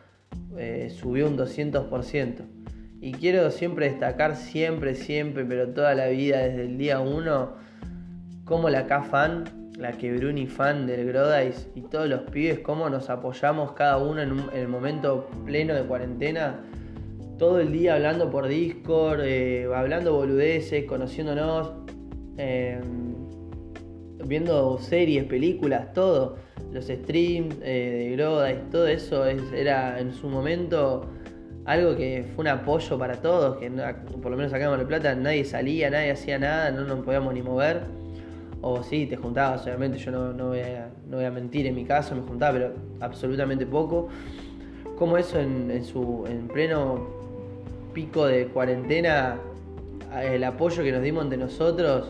subió 0.89 1.28
un 1.28 1.38
200%. 1.38 2.58
Y 3.00 3.12
quiero 3.12 3.52
siempre 3.52 3.89
destacar, 3.89 4.36
siempre, 4.36 4.95
siempre, 4.95 5.45
pero 5.45 5.69
toda 5.69 5.93
la 5.93 6.08
vida, 6.08 6.39
desde 6.39 6.63
el 6.63 6.78
día 6.78 7.00
1, 7.00 7.54
como 8.43 8.69
la 8.69 8.88
K-Fan, 8.88 9.43
la 9.78 9.92
que 9.92 10.12
Bruni 10.12 10.48
fan 10.48 10.88
del 10.88 11.06
Grodais 11.06 11.70
y 11.76 11.82
todos 11.82 12.10
los 12.10 12.22
pibes, 12.32 12.60
cómo 12.60 12.90
nos 12.90 13.10
apoyamos 13.10 13.74
cada 13.74 13.98
uno 13.98 14.22
en, 14.22 14.44
el 14.54 14.68
momento 14.68 15.30
pleno 15.46 15.76
de 15.76 15.84
cuarentena, 15.84 16.60
todo 17.38 17.60
el 17.60 17.72
día 17.72 17.96
hablando 17.96 18.32
por 18.32 18.48
Discord, 18.48 19.22
eh, 19.24 19.70
hablando 19.74 20.16
boludeces, 20.16 20.86
conociéndonos, 20.86 21.74
eh, 22.38 22.82
viendo 24.26 24.80
series, 24.80 25.26
películas, 25.26 25.94
todo, 25.94 26.38
los 26.72 26.86
streams 26.86 27.56
eh, 27.62 28.10
de 28.10 28.16
Grodais, 28.16 28.70
todo 28.72 28.88
eso 28.88 29.26
era 29.26 30.00
en 30.00 30.12
su 30.12 30.28
momento 30.28 31.08
algo 31.66 31.96
que 31.96 32.26
fue 32.34 32.42
un 32.44 32.48
apoyo 32.48 32.98
para 32.98 33.22
todos, 33.22 33.58
que 33.58 33.70
por 33.70 34.32
lo 34.32 34.38
menos 34.38 34.52
sacamos 34.52 34.80
de 34.80 34.86
plata, 34.86 35.13
nadie 35.13 35.46
salía, 35.46 35.92
nadie 35.92 36.12
hacía 36.12 36.40
nada, 36.40 36.72
no 36.72 36.84
nos 36.84 37.06
podíamos 37.06 37.34
ni 37.34 37.44
mover. 37.44 38.07
O 38.62 38.84
sí, 38.84 39.06
te 39.06 39.15
juntabas, 39.15 39.63
obviamente, 39.63 39.98
yo 39.98 40.12
no, 40.12 40.48
voy 40.48 41.24
a, 41.26 41.32
mentir 41.32 41.67
en 41.67 41.76
mi 41.76 41.86
caso, 41.86 42.15
me 42.15 42.22
juntaba, 42.22 42.54
pero 42.54 42.74
absolutamente 43.00 43.65
poco. 43.65 44.10
Como 44.98 45.17
eso 45.17 45.39
en, 45.39 45.86
su, 45.86 46.26
en 46.28 46.48
pleno 46.48 47.08
pico 47.93 48.26
de 48.26 48.48
cuarentena, 48.48 49.38
el 50.24 50.43
apoyo 50.43 50.84
que 50.84 50.91
nos 50.91 51.04
dimos 51.04 51.24
entre 51.24 51.38
nosotros 51.38 52.10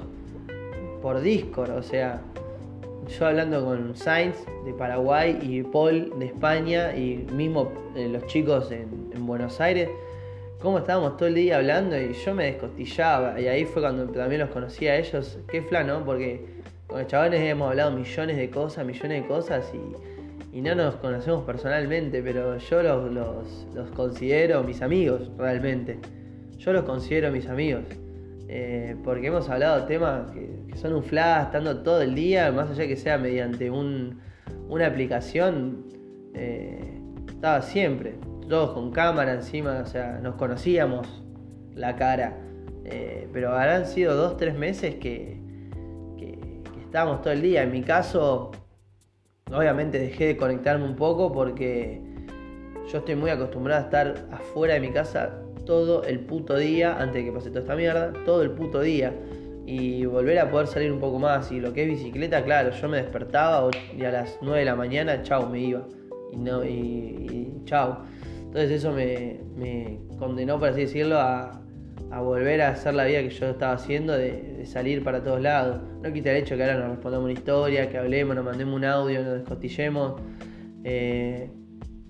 por 1.02 1.20
Discord, 1.20 1.72
o 1.72 1.84
sea, 1.84 2.22
yo 3.08 3.26
hablando 3.26 3.64
con 3.64 3.96
Sainz 3.96 4.36
de 4.66 4.74
Paraguay 4.74 5.40
y 5.42 5.64
Paul 5.64 6.12
de 6.20 6.26
España 6.26 6.96
y 6.96 7.26
mismo 7.32 7.72
eh, 7.96 8.10
los 8.10 8.26
chicos 8.28 8.72
en, 8.72 9.08
Buenos 9.26 9.60
Aires, 9.60 9.90
cómo 10.62 10.80
estábamos 10.80 11.18
todo 11.18 11.28
el 11.28 11.36
día 11.36 11.58
hablando 11.58 12.00
y 12.00 12.14
yo 12.14 12.34
me 12.34 12.46
descostillaba 12.46 13.40
y 13.40 13.48
ahí 13.48 13.66
fue 13.66 13.82
cuando 13.82 14.08
también 14.08 14.42
los 14.42 14.50
conocí 14.50 14.88
a 14.88 14.98
ellos, 14.98 15.40
qué 15.48 15.62
flan, 15.62 15.88
¿no? 15.88 16.04
Porque 16.04 16.46
con 16.88 17.00
los 17.00 17.08
chavales 17.08 17.42
hemos 17.42 17.70
hablado 17.70 17.92
millones 17.92 18.38
de 18.38 18.50
cosas, 18.50 18.86
millones 18.86 19.22
de 19.22 19.28
cosas 19.28 19.72
y, 19.74 20.18
no 20.62 20.74
nos 20.74 20.96
conocemos 20.96 21.44
personalmente, 21.44 22.24
pero 22.24 22.58
yo 22.58 22.82
los, 22.82 23.68
los 23.76 23.92
considero 23.92 24.64
mis 24.64 24.82
amigos 24.82 25.30
realmente. 25.38 26.00
Yo 26.58 26.74
los 26.74 26.84
considero 26.84 27.30
mis 27.32 27.48
amigos. 27.48 27.84
Eh, 28.50 28.96
porque 29.04 29.28
hemos 29.28 29.50
hablado 29.50 29.86
temas 29.86 30.32
que, 30.32 30.76
son 30.76 30.94
un 30.94 31.04
flash, 31.04 31.46
estando 31.46 31.82
todo 31.82 32.02
el 32.02 32.16
día, 32.16 32.52
más 32.52 32.72
allá 32.72 32.88
que 32.88 32.96
sea 32.96 33.20
mediante 33.20 33.70
una 33.70 34.88
aplicación, 34.88 35.86
eh, 36.34 37.02
estaba 37.28 37.62
siempre, 37.62 38.16
todos 38.48 38.72
con 38.72 38.92
cámara 38.92 39.34
encima, 39.34 39.82
o 39.84 39.86
sea, 39.86 40.20
nos 40.22 40.36
conocíamos 40.36 41.24
la 41.76 41.96
cara, 41.96 42.38
eh, 42.86 43.28
pero 43.34 43.54
habrán 43.56 43.86
sido 43.86 44.16
dos, 44.16 44.38
tres 44.38 44.58
meses 44.58 44.96
que, 44.96 45.40
que, 46.18 46.40
que 46.74 46.80
estábamos 46.82 47.22
todo 47.22 47.34
el 47.34 47.42
día. 47.42 47.64
En 47.64 47.72
mi 47.72 47.82
caso, 47.84 48.52
obviamente 49.52 50.00
dejé 50.00 50.28
de 50.28 50.38
conectarme 50.38 50.86
un 50.86 50.96
poco 50.96 51.32
porque 51.32 52.02
yo 52.92 53.00
estoy 53.00 53.16
muy 53.16 53.30
acostumbrado 53.30 53.82
a 53.82 53.86
estar 53.86 54.28
afuera 54.32 54.76
de 54.76 54.80
mi 54.80 54.92
casa 54.92 55.42
todo 55.68 56.04
el 56.04 56.22
puto 56.22 56.56
día, 56.56 56.98
antes 56.98 57.16
de 57.16 57.26
que 57.26 57.32
pase 57.32 57.50
toda 57.50 57.62
esta 57.62 57.76
mierda, 57.76 58.14
todo 58.26 58.42
el 58.42 58.52
puto 58.52 58.82
día. 58.82 59.14
Y 59.66 60.06
volver 60.06 60.40
a 60.40 60.50
poder 60.50 60.68
salir 60.68 60.92
un 60.94 61.00
poco 61.00 61.20
más. 61.20 61.52
Y 61.52 61.60
lo 61.60 61.74
que 61.74 61.84
es 61.84 61.90
bicicleta, 61.90 62.44
claro, 62.44 62.72
yo 62.72 62.88
me 62.88 62.98
despertaba 62.98 63.70
y 63.96 64.06
a 64.06 64.12
las 64.12 64.40
9 64.42 64.60
de 64.60 64.66
la 64.66 64.76
mañana, 64.76 65.22
chao, 65.24 65.50
me 65.50 65.60
iba. 65.60 65.86
Y, 66.32 66.38
no, 66.38 66.64
y, 66.64 67.52
chao. 67.66 68.06
Entonces 68.58 68.84
eso 68.84 68.92
me, 68.92 70.00
condenó, 70.18 70.58
por 70.58 70.70
así 70.70 70.82
decirlo, 70.82 71.20
a, 71.20 71.62
volver 72.24 72.64
a 72.64 72.70
hacer 72.70 72.96
la 72.96 73.06
vida 73.06 73.22
que 73.22 73.30
yo 73.30 73.52
estaba 73.52 73.74
haciendo 73.74 74.14
de, 74.14 74.66
salir 74.66 75.04
para 75.04 75.24
todos 75.24 75.40
lados. 75.40 75.80
No 76.02 76.12
quita 76.12 76.32
el 76.32 76.38
hecho 76.38 76.58
que 76.58 76.64
ahora 76.64 76.80
nos 76.80 76.90
respondamos 76.90 77.26
una 77.26 77.34
historia, 77.34 77.88
que 77.88 78.00
hablemos, 78.00 78.36
nos 78.36 78.44
mandemos 78.44 78.74
un 78.76 78.84
audio, 78.84 79.22
nos 79.22 79.34
descostillemos. 79.36 80.20
Eh, 80.84 81.52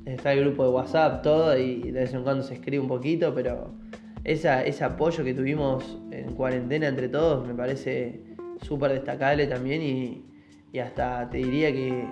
está 0.05 0.31
el 0.31 0.39
grupo 0.39 0.63
de 0.63 0.69
WhatsApp, 0.69 1.21
todo, 1.21 1.57
y 1.57 1.81
de 1.91 1.99
vez 1.99 2.13
en 2.13 2.23
cuando 2.23 2.43
se 2.43 2.53
escribe 2.53 2.79
un 2.79 2.88
poquito, 2.88 3.36
pero 3.36 3.73
ese 4.23 4.83
apoyo 4.86 5.25
que 5.25 5.33
tuvimos 5.33 5.99
en 6.12 6.33
cuarentena 6.33 6.88
entre 6.88 7.10
todos 7.10 7.45
me 7.45 7.53
parece 7.53 8.21
súper 8.62 8.93
destacable 8.93 9.47
también 9.47 9.81
y, 9.81 10.23
hasta 10.79 11.29
te 11.29 11.39
diría 11.39 11.73
que 11.73 12.05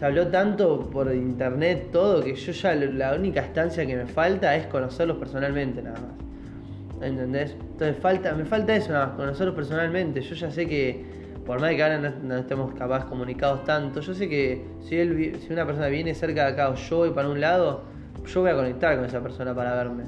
se 0.00 0.06
habló 0.06 0.28
tanto 0.28 0.88
por 0.88 1.14
internet 1.14 1.90
todo 1.92 2.24
que 2.24 2.34
yo 2.34 2.52
ya 2.52 2.74
la 2.74 3.14
única 3.14 3.42
estancia 3.42 3.84
que 3.84 3.94
me 3.94 4.06
falta 4.06 4.56
es 4.56 4.66
conocerlos 4.68 5.18
personalmente 5.18 5.82
nada 5.82 6.00
más. 6.00 7.06
¿Entendés? 7.06 7.54
Entonces 7.72 7.98
falta, 7.98 8.32
me 8.32 8.46
falta 8.46 8.74
eso 8.74 8.92
nada 8.92 9.08
más, 9.08 9.16
conocerlos 9.16 9.54
personalmente. 9.54 10.22
Yo 10.22 10.34
ya 10.34 10.50
sé 10.50 10.66
que 10.66 11.04
por 11.44 11.60
más 11.60 11.74
que 11.74 11.82
ahora 11.82 11.98
no, 11.98 12.38
estemos 12.38 12.72
capaz 12.72 13.04
comunicados 13.04 13.64
tanto, 13.64 14.00
yo 14.00 14.14
sé 14.14 14.26
que 14.26 14.64
si, 14.80 14.96
él, 14.96 15.36
si 15.46 15.52
una 15.52 15.66
persona 15.66 15.88
viene 15.88 16.14
cerca 16.14 16.46
de 16.46 16.52
acá 16.52 16.70
o 16.70 16.76
yo 16.76 16.96
voy 16.96 17.10
para 17.10 17.28
un 17.28 17.38
lado, 17.38 17.82
yo 18.24 18.40
voy 18.40 18.48
a 18.52 18.54
conectar 18.54 18.96
con 18.96 19.04
esa 19.04 19.20
persona 19.20 19.54
para 19.54 19.74
verme. 19.74 20.04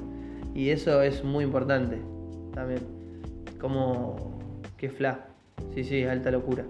Y 0.55 0.71
eso 0.71 1.03
es 1.03 1.23
muy 1.23 1.43
importante 1.43 2.01
también. 2.55 2.81
Como 3.61 4.39
que 4.75 4.89
fla. 4.89 5.27
Sí, 5.75 5.83
sí, 5.83 6.03
alta 6.03 6.31
locura. 6.31 6.65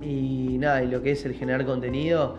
Y 0.00 0.56
nada, 0.58 0.82
y 0.82 0.88
lo 0.88 1.02
que 1.02 1.12
es 1.12 1.24
el 1.24 1.34
generar 1.34 1.64
contenido, 1.66 2.36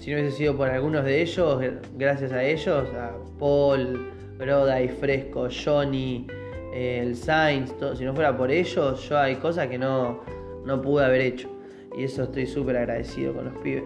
si 0.00 0.10
no 0.10 0.18
hubiese 0.18 0.36
sido 0.36 0.56
por 0.56 0.68
algunos 0.68 1.04
de 1.04 1.22
ellos, 1.22 1.62
gracias 1.96 2.32
a 2.32 2.42
ellos, 2.42 2.88
a 2.94 3.12
Paul, 3.38 4.10
Broda 4.38 4.80
y 4.82 4.88
Fresco, 4.88 5.48
Johnny, 5.50 6.26
eh, 6.74 7.00
el 7.02 7.16
Sainz, 7.16 7.76
todo, 7.78 7.94
si 7.94 8.04
no 8.04 8.14
fuera 8.14 8.36
por 8.36 8.50
ellos, 8.50 9.08
yo 9.08 9.18
hay 9.18 9.36
cosas 9.36 9.68
que 9.68 9.78
no, 9.78 10.20
no 10.64 10.80
pude 10.80 11.04
haber 11.04 11.20
hecho. 11.20 11.48
Y 11.96 12.04
eso 12.04 12.24
estoy 12.24 12.46
súper 12.46 12.76
agradecido 12.78 13.34
con 13.34 13.44
los 13.46 13.54
pibes. 13.58 13.84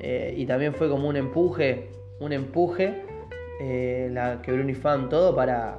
Eh, 0.00 0.34
y 0.36 0.46
también 0.46 0.74
fue 0.74 0.88
como 0.88 1.08
un 1.08 1.16
empuje, 1.16 1.88
un 2.20 2.32
empuje, 2.32 3.02
eh, 3.60 4.10
la 4.12 4.42
que 4.42 4.52
Bruni 4.52 4.74
Fan 4.74 5.08
todo 5.08 5.34
para, 5.34 5.78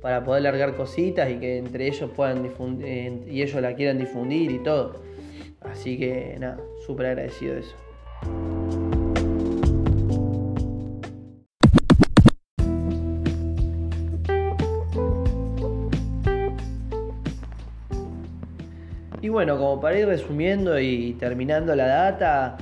para 0.00 0.24
poder 0.24 0.42
largar 0.42 0.74
cositas 0.74 1.30
y 1.30 1.36
que 1.36 1.58
entre 1.58 1.86
ellos 1.86 2.10
puedan 2.14 2.42
difundir, 2.42 2.86
eh, 2.86 3.20
y 3.28 3.42
ellos 3.42 3.60
la 3.62 3.74
quieran 3.74 3.98
difundir 3.98 4.50
y 4.50 4.58
todo. 4.58 4.96
Así 5.64 5.98
que 5.98 6.36
nada, 6.38 6.58
súper 6.86 7.06
agradecido 7.06 7.54
de 7.54 7.60
eso. 7.60 7.76
bueno, 19.32 19.56
como 19.56 19.80
para 19.80 19.98
ir 19.98 20.06
resumiendo 20.06 20.78
y 20.78 21.14
terminando 21.14 21.74
la 21.74 21.86
data, 21.86 22.58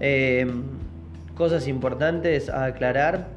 em, 0.00 0.62
cosas 1.34 1.66
importantes 1.66 2.48
a 2.50 2.66
aclarar. 2.66 3.28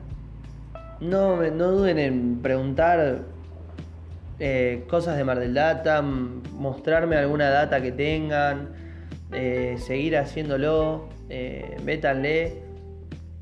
No, 1.00 1.38
no 1.38 1.72
duden 1.72 1.98
en 1.98 2.42
preguntar 2.42 3.22
eh, 4.44 4.86
cosas 4.90 5.18
de 5.18 5.24
Mar 5.24 5.38
del 5.38 5.54
Data, 5.54 6.02
mostrarme 6.02 7.16
alguna 7.16 7.52
data 7.52 7.80
que 7.80 7.92
tengan, 7.92 8.70
eh, 9.32 9.76
seguir 9.78 10.18
haciéndolo, 10.18 11.10
eh, 11.30 11.78
métanle. 11.86 12.64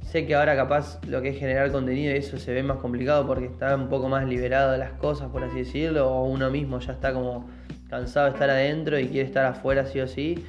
Sé 0.01 0.27
que 0.27 0.35
ahora 0.35 0.57
capaz 0.57 0.99
lo 1.07 1.21
que 1.21 1.29
es 1.29 1.39
generar 1.39 1.71
contenido 1.71 2.13
y 2.13 2.17
eso 2.17 2.37
se 2.37 2.53
ve 2.53 2.63
más 2.63 2.79
complicado 2.79 3.25
porque 3.25 3.45
está 3.45 3.75
un 3.77 3.87
poco 3.87 4.09
más 4.09 4.27
liberado 4.27 4.73
de 4.73 4.77
las 4.77 4.91
cosas, 4.91 5.29
por 5.29 5.41
así 5.41 5.59
decirlo, 5.59 6.11
o 6.11 6.25
uno 6.25 6.51
mismo 6.51 6.79
ya 6.79 6.91
está 6.91 7.13
como 7.13 7.49
cansado 7.89 8.25
de 8.25 8.33
estar 8.33 8.49
adentro 8.49 8.99
y 8.99 9.07
quiere 9.07 9.25
estar 9.25 9.45
afuera 9.45 9.85
sí 9.85 10.01
o 10.01 10.07
sí, 10.07 10.43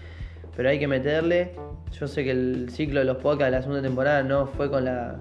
pero 0.56 0.68
hay 0.68 0.80
que 0.80 0.88
meterle. 0.88 1.52
Yo 1.92 2.08
sé 2.08 2.24
que 2.24 2.32
el 2.32 2.70
ciclo 2.70 2.98
de 2.98 3.06
los 3.06 3.18
podcasts 3.18 3.44
de 3.44 3.50
la 3.52 3.62
segunda 3.62 3.82
temporada 3.82 4.24
no 4.24 4.48
fue 4.48 4.68
con 4.68 4.84
la 4.84 5.16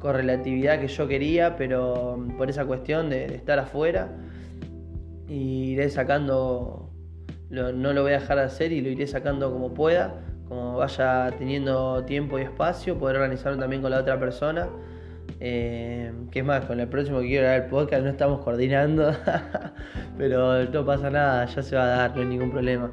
correlatividad 0.00 0.80
que 0.80 0.88
yo 0.88 1.06
quería, 1.06 1.54
pero 1.56 2.26
por 2.36 2.50
esa 2.50 2.64
cuestión 2.64 3.08
de, 3.10 3.26
estar 3.26 3.60
afuera, 3.60 4.08
y 5.28 5.72
iré 5.72 5.90
sacando, 5.90 6.90
no 7.50 7.92
lo 7.92 8.02
voy 8.02 8.12
a 8.12 8.20
dejar 8.20 8.38
de 8.38 8.44
hacer 8.44 8.72
y 8.72 8.80
lo 8.80 8.88
iré 8.88 9.06
sacando 9.06 9.52
como 9.52 9.74
pueda, 9.74 10.14
como 10.48 10.76
vaya 10.76 11.30
teniendo 11.38 12.04
tiempo 12.04 12.38
y 12.38 12.42
espacio, 12.42 12.98
poder 12.98 13.16
organizarlo 13.16 13.58
también 13.58 13.82
con 13.82 13.90
la 13.90 14.00
otra 14.00 14.18
persona. 14.18 14.68
Eh, 15.40 16.10
que 16.32 16.40
es 16.40 16.44
más, 16.44 16.64
con 16.64 16.80
el 16.80 16.88
próximo 16.88 17.20
que 17.20 17.26
quiero 17.26 17.44
grabar 17.44 17.64
el 17.64 17.68
podcast 17.68 18.02
no 18.02 18.10
estamos 18.10 18.40
coordinando, 18.40 19.12
pero 20.18 20.64
no 20.64 20.84
pasa 20.84 21.10
nada, 21.10 21.44
ya 21.44 21.62
se 21.62 21.76
va 21.76 21.84
a 21.84 21.86
dar, 21.86 22.16
no 22.16 22.22
hay 22.22 22.28
ningún 22.28 22.50
problema. 22.50 22.90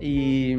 Y, 0.00 0.52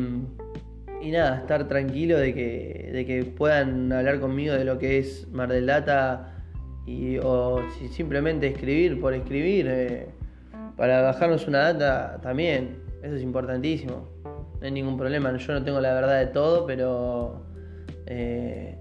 y 1.02 1.12
nada, 1.12 1.38
estar 1.38 1.68
tranquilo 1.68 2.18
de 2.18 2.34
que, 2.34 2.90
de 2.92 3.06
que 3.06 3.24
puedan 3.24 3.92
hablar 3.94 4.20
conmigo 4.20 4.54
de 4.54 4.66
lo 4.66 4.78
que 4.78 5.00
es 5.00 5.28
Mar 5.32 5.50
del 5.50 5.68
Data 5.68 6.44
y, 6.86 7.18
o 7.20 7.62
si 7.78 7.88
simplemente 7.88 8.48
escribir 8.48 9.00
por 9.00 9.14
escribir, 9.14 9.68
eh, 9.70 10.10
para 10.76 11.02
bajarnos 11.02 11.48
una 11.48 11.74
data 11.74 12.20
también, 12.22 12.84
eso 13.02 13.16
es 13.16 13.24
importantísimo, 13.24 14.08
no 14.24 14.60
hay 14.62 14.72
ningún 14.72 14.98
problema, 14.98 15.36
yo 15.36 15.54
no 15.54 15.64
tengo 15.64 15.80
la 15.80 15.94
verdad 15.94 16.20
de 16.20 16.28
todo, 16.28 16.66
pero... 16.66 17.46
Eh, 18.06 18.78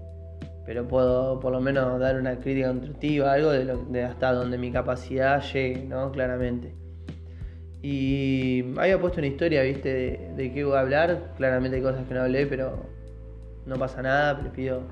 pero 0.65 0.87
puedo 0.87 1.39
por 1.39 1.51
lo 1.51 1.59
menos 1.59 1.99
dar 1.99 2.17
una 2.17 2.39
crítica 2.39 2.67
constructiva, 2.67 3.33
algo 3.33 3.51
de, 3.51 3.65
lo, 3.65 3.77
de 3.85 4.03
hasta 4.03 4.31
donde 4.31 4.57
mi 4.57 4.71
capacidad 4.71 5.41
llegue, 5.41 5.83
¿no? 5.85 6.11
Claramente. 6.11 6.75
Y 7.81 8.63
había 8.77 8.99
puesto 8.99 9.19
una 9.19 9.27
historia, 9.27 9.63
¿viste? 9.63 10.31
De, 10.35 10.53
qué 10.53 10.63
voy 10.63 10.75
a 10.75 10.81
hablar. 10.81 11.33
Claramente 11.35 11.77
hay 11.77 11.83
cosas 11.83 12.07
que 12.07 12.13
no 12.13 12.21
hablé, 12.21 12.45
pero 12.45 12.85
no 13.65 13.75
pasa 13.75 14.01
nada, 14.01 14.39
les 14.41 14.51
pido 14.51 14.83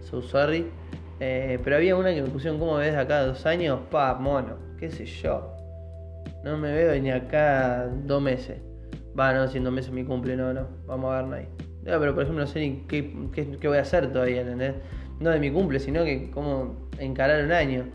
so 0.00 0.22
sorry. 0.22 0.66
Eh, 1.20 1.58
pero 1.62 1.76
había 1.76 1.94
una 1.94 2.12
que 2.14 2.22
me 2.22 2.28
pusieron, 2.28 2.58
¿cómo 2.58 2.76
ves 2.76 2.92
de 2.92 2.98
acá 2.98 3.24
dos 3.24 3.44
años? 3.44 3.80
Pa, 3.90 4.14
mono, 4.14 4.56
qué 4.78 4.90
sé 4.90 5.04
yo. 5.04 5.54
No 6.44 6.56
me 6.56 6.72
veo 6.72 7.00
ni 7.00 7.10
acá 7.10 7.88
dos 8.04 8.20
meses. 8.20 8.60
Va, 9.18 9.32
no, 9.32 9.46
si 9.48 9.58
en 9.58 9.72
meses 9.72 9.92
mi 9.92 10.04
cumple, 10.04 10.36
no, 10.36 10.52
no. 10.52 10.66
Vamos 10.86 11.12
a 11.12 11.22
ver, 11.22 11.34
ahí. 11.34 11.48
No, 11.84 11.98
pero 11.98 12.14
por 12.14 12.22
ejemplo 12.22 12.44
no 12.44 12.50
sé 12.50 12.60
ni 12.60 12.86
qué, 12.86 13.28
qué, 13.32 13.58
qué 13.58 13.68
voy 13.68 13.78
a 13.78 13.82
hacer 13.82 14.12
todavía, 14.12 14.42
¿entendés? 14.42 14.74
no 15.22 15.30
de 15.30 15.38
mi 15.38 15.50
cumple, 15.50 15.78
sino 15.78 16.04
que 16.04 16.30
cómo 16.30 16.88
encarar 16.98 17.44
un 17.44 17.52
año. 17.52 17.86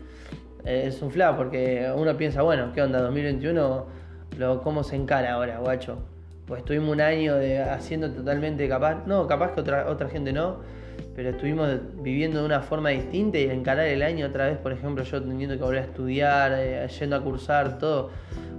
Eh, 0.64 0.84
es 0.86 1.00
un 1.02 1.10
fla 1.10 1.36
porque 1.36 1.90
uno 1.94 2.16
piensa, 2.16 2.42
bueno, 2.42 2.72
¿qué 2.72 2.82
onda? 2.82 3.00
2021, 3.00 3.86
lo, 4.38 4.62
¿cómo 4.62 4.82
se 4.82 4.96
encara 4.96 5.34
ahora, 5.34 5.58
guacho? 5.58 5.98
Pues 6.48 6.60
estuvimos 6.60 6.88
un 6.88 7.00
año 7.00 7.36
de, 7.36 7.60
haciendo 7.60 8.10
totalmente 8.10 8.66
capaz, 8.68 9.06
no, 9.06 9.26
capaz 9.26 9.52
que 9.52 9.60
otra, 9.60 9.88
otra 9.88 10.08
gente 10.08 10.32
no, 10.32 10.60
pero 11.14 11.30
estuvimos 11.30 11.68
viviendo 12.02 12.40
de 12.40 12.46
una 12.46 12.62
forma 12.62 12.88
distinta 12.88 13.38
y 13.38 13.44
encarar 13.44 13.86
el 13.86 14.02
año 14.02 14.26
otra 14.26 14.46
vez, 14.46 14.56
por 14.56 14.72
ejemplo, 14.72 15.04
yo 15.04 15.22
teniendo 15.22 15.56
que 15.56 15.62
volver 15.62 15.82
a 15.82 15.84
estudiar, 15.84 16.52
eh, 16.56 16.88
yendo 16.98 17.16
a 17.16 17.22
cursar, 17.22 17.78
todo, 17.78 18.10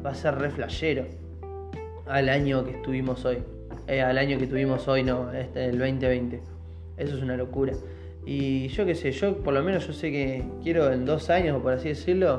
va 0.05 0.11
a 0.11 0.15
ser 0.15 0.35
re 0.35 0.51
flashero 0.51 1.05
al 2.05 2.29
año 2.29 2.63
que 2.63 2.71
estuvimos 2.71 3.25
hoy. 3.25 3.39
Eh, 3.87 4.01
al 4.01 4.19
año 4.19 4.37
que 4.37 4.45
tuvimos 4.45 4.87
hoy, 4.87 5.03
no, 5.03 5.31
este, 5.33 5.65
el 5.65 5.79
2020. 5.79 6.41
Eso 6.97 7.17
es 7.17 7.23
una 7.23 7.35
locura. 7.35 7.73
Y 8.25 8.67
yo 8.67 8.85
qué 8.85 8.93
sé, 8.93 9.11
yo 9.11 9.37
por 9.37 9.53
lo 9.53 9.63
menos 9.63 9.87
yo 9.87 9.93
sé 9.93 10.11
que 10.11 10.43
quiero 10.61 10.91
en 10.91 11.05
dos 11.05 11.29
años, 11.29 11.59
por 11.61 11.73
así 11.73 11.89
decirlo, 11.89 12.37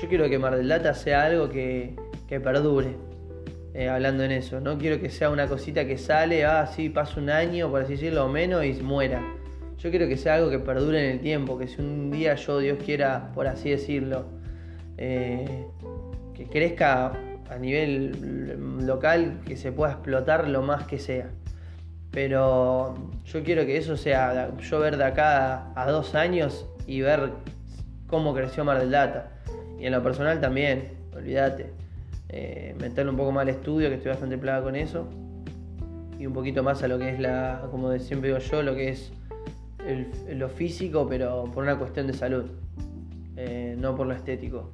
yo 0.00 0.08
quiero 0.08 0.28
que 0.30 0.38
Mar 0.38 0.56
del 0.56 0.66
Plata 0.66 0.94
sea 0.94 1.24
algo 1.24 1.48
que, 1.48 1.96
perdure. 2.28 2.94
Eh, 3.78 3.90
hablando 3.90 4.24
en 4.24 4.32
eso, 4.32 4.58
no 4.58 4.78
quiero 4.78 4.98
que 5.02 5.10
sea 5.10 5.28
una 5.28 5.48
cosita 5.48 5.84
que 5.84 5.98
sale, 5.98 6.46
ah, 6.46 6.66
sí, 6.66 6.88
pasa 6.88 7.20
un 7.20 7.28
año, 7.28 7.70
por 7.70 7.82
así 7.82 7.92
decirlo, 7.92 8.24
o 8.24 8.28
menos 8.30 8.64
y 8.64 8.72
muera. 8.80 9.20
Yo 9.76 9.90
quiero 9.90 10.08
que 10.08 10.16
sea 10.16 10.36
algo 10.36 10.48
que 10.48 10.58
perdure 10.58 11.04
en 11.04 11.16
el 11.16 11.20
tiempo, 11.20 11.58
que 11.58 11.68
si 11.68 11.82
un 11.82 12.10
día 12.10 12.36
yo, 12.36 12.58
Dios 12.58 12.78
quiera, 12.82 13.32
por 13.34 13.46
así 13.46 13.68
decirlo, 13.68 14.24
eh, 14.96 15.66
que 16.32 16.46
crezca 16.46 17.12
a 17.50 17.58
nivel 17.58 18.56
local, 18.86 19.42
que 19.44 19.58
se 19.58 19.72
pueda 19.72 19.92
explotar 19.92 20.48
lo 20.48 20.62
más 20.62 20.84
que 20.86 20.98
sea. 20.98 21.28
Pero 22.12 22.94
yo 23.26 23.44
quiero 23.44 23.66
que 23.66 23.76
eso 23.76 23.98
sea, 23.98 24.56
yo 24.58 24.80
ver 24.80 24.96
de 24.96 25.04
acá 25.04 25.70
a, 25.74 25.90
dos 25.90 26.14
años 26.14 26.64
y 26.86 27.02
ver 27.02 27.28
cómo 28.06 28.34
creció 28.34 28.64
Mar 28.64 28.80
del 28.80 28.90
Data. 28.90 29.32
Y 29.78 29.84
en 29.84 29.92
lo 29.92 30.02
personal 30.02 30.40
también, 30.40 30.92
olvídate. 31.14 31.85
Eh, 32.28 32.74
meterle 32.80 33.10
un 33.10 33.16
poco 33.16 33.32
más 33.32 33.42
al 33.42 33.50
estudio, 33.50 33.88
que 33.88 33.96
estoy 33.96 34.10
bastante 34.10 34.38
plaga 34.38 34.62
con 34.62 34.76
eso. 34.76 35.08
Y 36.18 36.26
un 36.26 36.32
poquito 36.32 36.62
más 36.62 36.82
a 36.82 36.88
lo 36.88 36.98
que 36.98 37.10
es 37.10 37.20
la, 37.20 37.68
como 37.70 37.96
siempre 37.98 38.30
digo 38.30 38.40
yo, 38.40 38.62
lo 38.62 38.74
que 38.74 38.88
es 38.88 39.12
lo 40.32 40.48
físico, 40.48 41.06
pero 41.08 41.44
por 41.54 41.62
una 41.62 41.78
cuestión 41.78 42.06
de 42.06 42.14
salud, 42.14 42.46
eh, 43.36 43.76
no 43.78 43.94
por 43.94 44.06
lo 44.06 44.14
estético. 44.14 44.72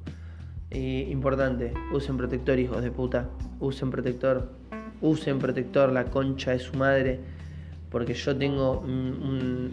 Y 0.71 1.01
importante, 1.11 1.73
usen 1.93 2.17
protector, 2.17 2.57
hijos 2.57 2.81
de 2.81 2.91
puta. 2.91 3.29
Usen 3.59 3.91
protector. 3.91 4.49
Usen 5.01 5.37
protector, 5.37 5.91
la 5.91 6.05
concha 6.05 6.51
de 6.51 6.59
su 6.59 6.75
madre 6.77 7.19
porque 7.93 8.15
yo 8.15 8.35
tengo 8.35 8.83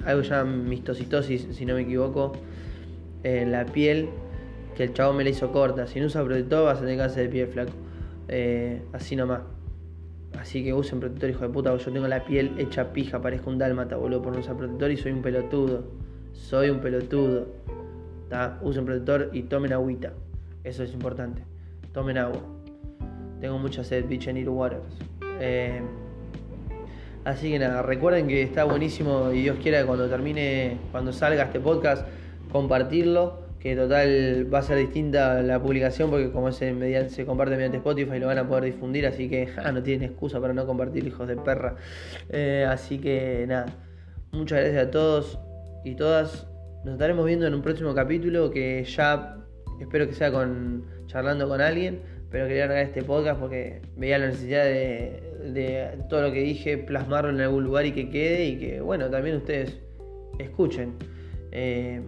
algo 0.04 0.20
que 0.20 0.28
se 0.28 0.34
llama 0.34 0.52
mistocitosis, 0.52 1.48
si 1.52 1.64
no 1.64 1.72
me 1.72 1.80
equivoco, 1.80 2.32
en 3.22 3.50
la 3.50 3.64
piel, 3.64 4.10
que 4.80 4.84
el 4.84 4.94
chavo 4.94 5.12
me 5.12 5.24
la 5.24 5.28
hizo 5.28 5.52
corta. 5.52 5.86
Si 5.86 6.00
no 6.00 6.06
usa 6.06 6.24
protector 6.24 6.64
vas 6.64 6.78
a 6.78 6.80
tener 6.80 6.96
cáncer 6.96 7.24
de 7.24 7.28
piel 7.28 7.48
flaco. 7.48 7.72
Eh, 8.28 8.82
así 8.94 9.14
nomás. 9.14 9.42
Así 10.38 10.64
que 10.64 10.72
usen 10.72 11.00
protector, 11.00 11.28
hijo 11.28 11.42
de 11.42 11.50
puta, 11.50 11.76
yo 11.76 11.92
tengo 11.92 12.08
la 12.08 12.24
piel 12.24 12.54
hecha 12.56 12.94
pija, 12.94 13.20
parezco 13.20 13.50
un 13.50 13.58
dálmata, 13.58 13.96
boludo, 13.96 14.22
por 14.22 14.32
no 14.32 14.38
usar 14.38 14.56
protector 14.56 14.90
y 14.90 14.96
soy 14.96 15.12
un 15.12 15.20
pelotudo. 15.20 15.84
Soy 16.32 16.70
un 16.70 16.80
pelotudo. 16.80 17.48
Usen 18.62 18.86
protector 18.86 19.28
y 19.34 19.42
tomen 19.42 19.74
agüita. 19.74 20.14
Eso 20.64 20.82
es 20.82 20.94
importante. 20.94 21.42
Tomen 21.92 22.16
agua. 22.16 22.40
Tengo 23.38 23.58
mucha 23.58 23.84
sed, 23.84 24.06
bitch, 24.06 24.28
I 24.28 24.32
need. 24.32 24.48
Eh, 25.40 25.82
Así 27.22 27.50
que 27.50 27.58
nada, 27.58 27.82
recuerden 27.82 28.28
que 28.28 28.40
está 28.40 28.64
buenísimo 28.64 29.30
y 29.30 29.42
Dios 29.42 29.58
quiera 29.62 29.80
que 29.80 29.86
cuando 29.86 30.08
termine, 30.08 30.78
cuando 30.90 31.12
salga 31.12 31.42
este 31.42 31.60
podcast, 31.60 32.06
compartirlo. 32.50 33.49
Que 33.60 33.76
total 33.76 34.52
va 34.52 34.60
a 34.60 34.62
ser 34.62 34.78
distinta 34.78 35.42
la 35.42 35.62
publicación 35.62 36.10
porque 36.10 36.30
como 36.30 36.50
se, 36.50 37.08
se 37.10 37.26
comparte 37.26 37.56
mediante 37.56 37.76
Spotify 37.76 38.18
lo 38.18 38.26
van 38.26 38.38
a 38.38 38.48
poder 38.48 38.64
difundir, 38.64 39.06
así 39.06 39.28
que 39.28 39.48
no 39.72 39.82
tienen 39.82 40.10
excusa 40.10 40.40
para 40.40 40.54
no 40.54 40.66
compartir, 40.66 41.06
hijos 41.06 41.28
de 41.28 41.36
perra. 41.36 41.76
Eh, 42.30 42.66
así 42.68 42.98
que 42.98 43.44
nada, 43.46 43.66
muchas 44.32 44.60
gracias 44.60 44.88
a 44.88 44.90
todos 44.90 45.38
y 45.84 45.94
todas. 45.94 46.46
Nos 46.84 46.94
estaremos 46.94 47.26
viendo 47.26 47.46
en 47.46 47.54
un 47.54 47.60
próximo 47.60 47.94
capítulo 47.94 48.50
que 48.50 48.82
ya 48.84 49.36
espero 49.78 50.08
que 50.08 50.14
sea 50.14 50.32
con 50.32 50.84
charlando 51.06 51.46
con 51.46 51.60
alguien 51.60 52.00
pero 52.30 52.46
quería 52.46 52.66
grabar 52.66 52.84
este 52.84 53.02
podcast 53.02 53.40
porque 53.40 53.82
veía 53.96 54.18
la 54.18 54.28
necesidad 54.28 54.64
de, 54.64 55.98
todo 56.08 56.22
lo 56.22 56.32
que 56.32 56.40
dije 56.40 56.78
plasmarlo 56.78 57.30
en 57.30 57.40
algún 57.40 57.64
lugar 57.64 57.86
y 57.86 57.92
que 57.92 58.08
quede 58.08 58.44
y 58.46 58.58
que, 58.58 58.80
bueno, 58.80 59.10
también 59.10 59.36
ustedes 59.36 59.80
escuchen 60.38 60.94
eh, 61.50 62.00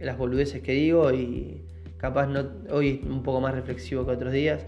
las 0.00 0.18
boludeces 0.18 0.62
que 0.62 0.72
digo 0.72 1.12
y 1.12 1.62
capaz 1.96 2.26
no 2.26 2.48
hoy 2.70 3.02
un 3.08 3.22
poco 3.22 3.40
más 3.40 3.54
reflexivo 3.54 4.04
que 4.04 4.12
otros 4.12 4.32
días. 4.32 4.66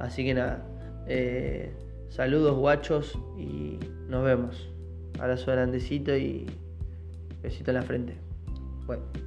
Así 0.00 0.24
que 0.24 0.34
nada, 0.34 0.66
eh, 1.06 1.72
saludos 2.08 2.56
guachos 2.56 3.18
y 3.38 3.78
nos 4.08 4.24
vemos. 4.24 4.70
Abrazo 5.18 5.52
grandecito 5.52 6.16
y 6.16 6.46
besito 7.42 7.70
en 7.70 7.76
la 7.76 7.82
frente. 7.82 8.14
Bueno. 8.86 9.23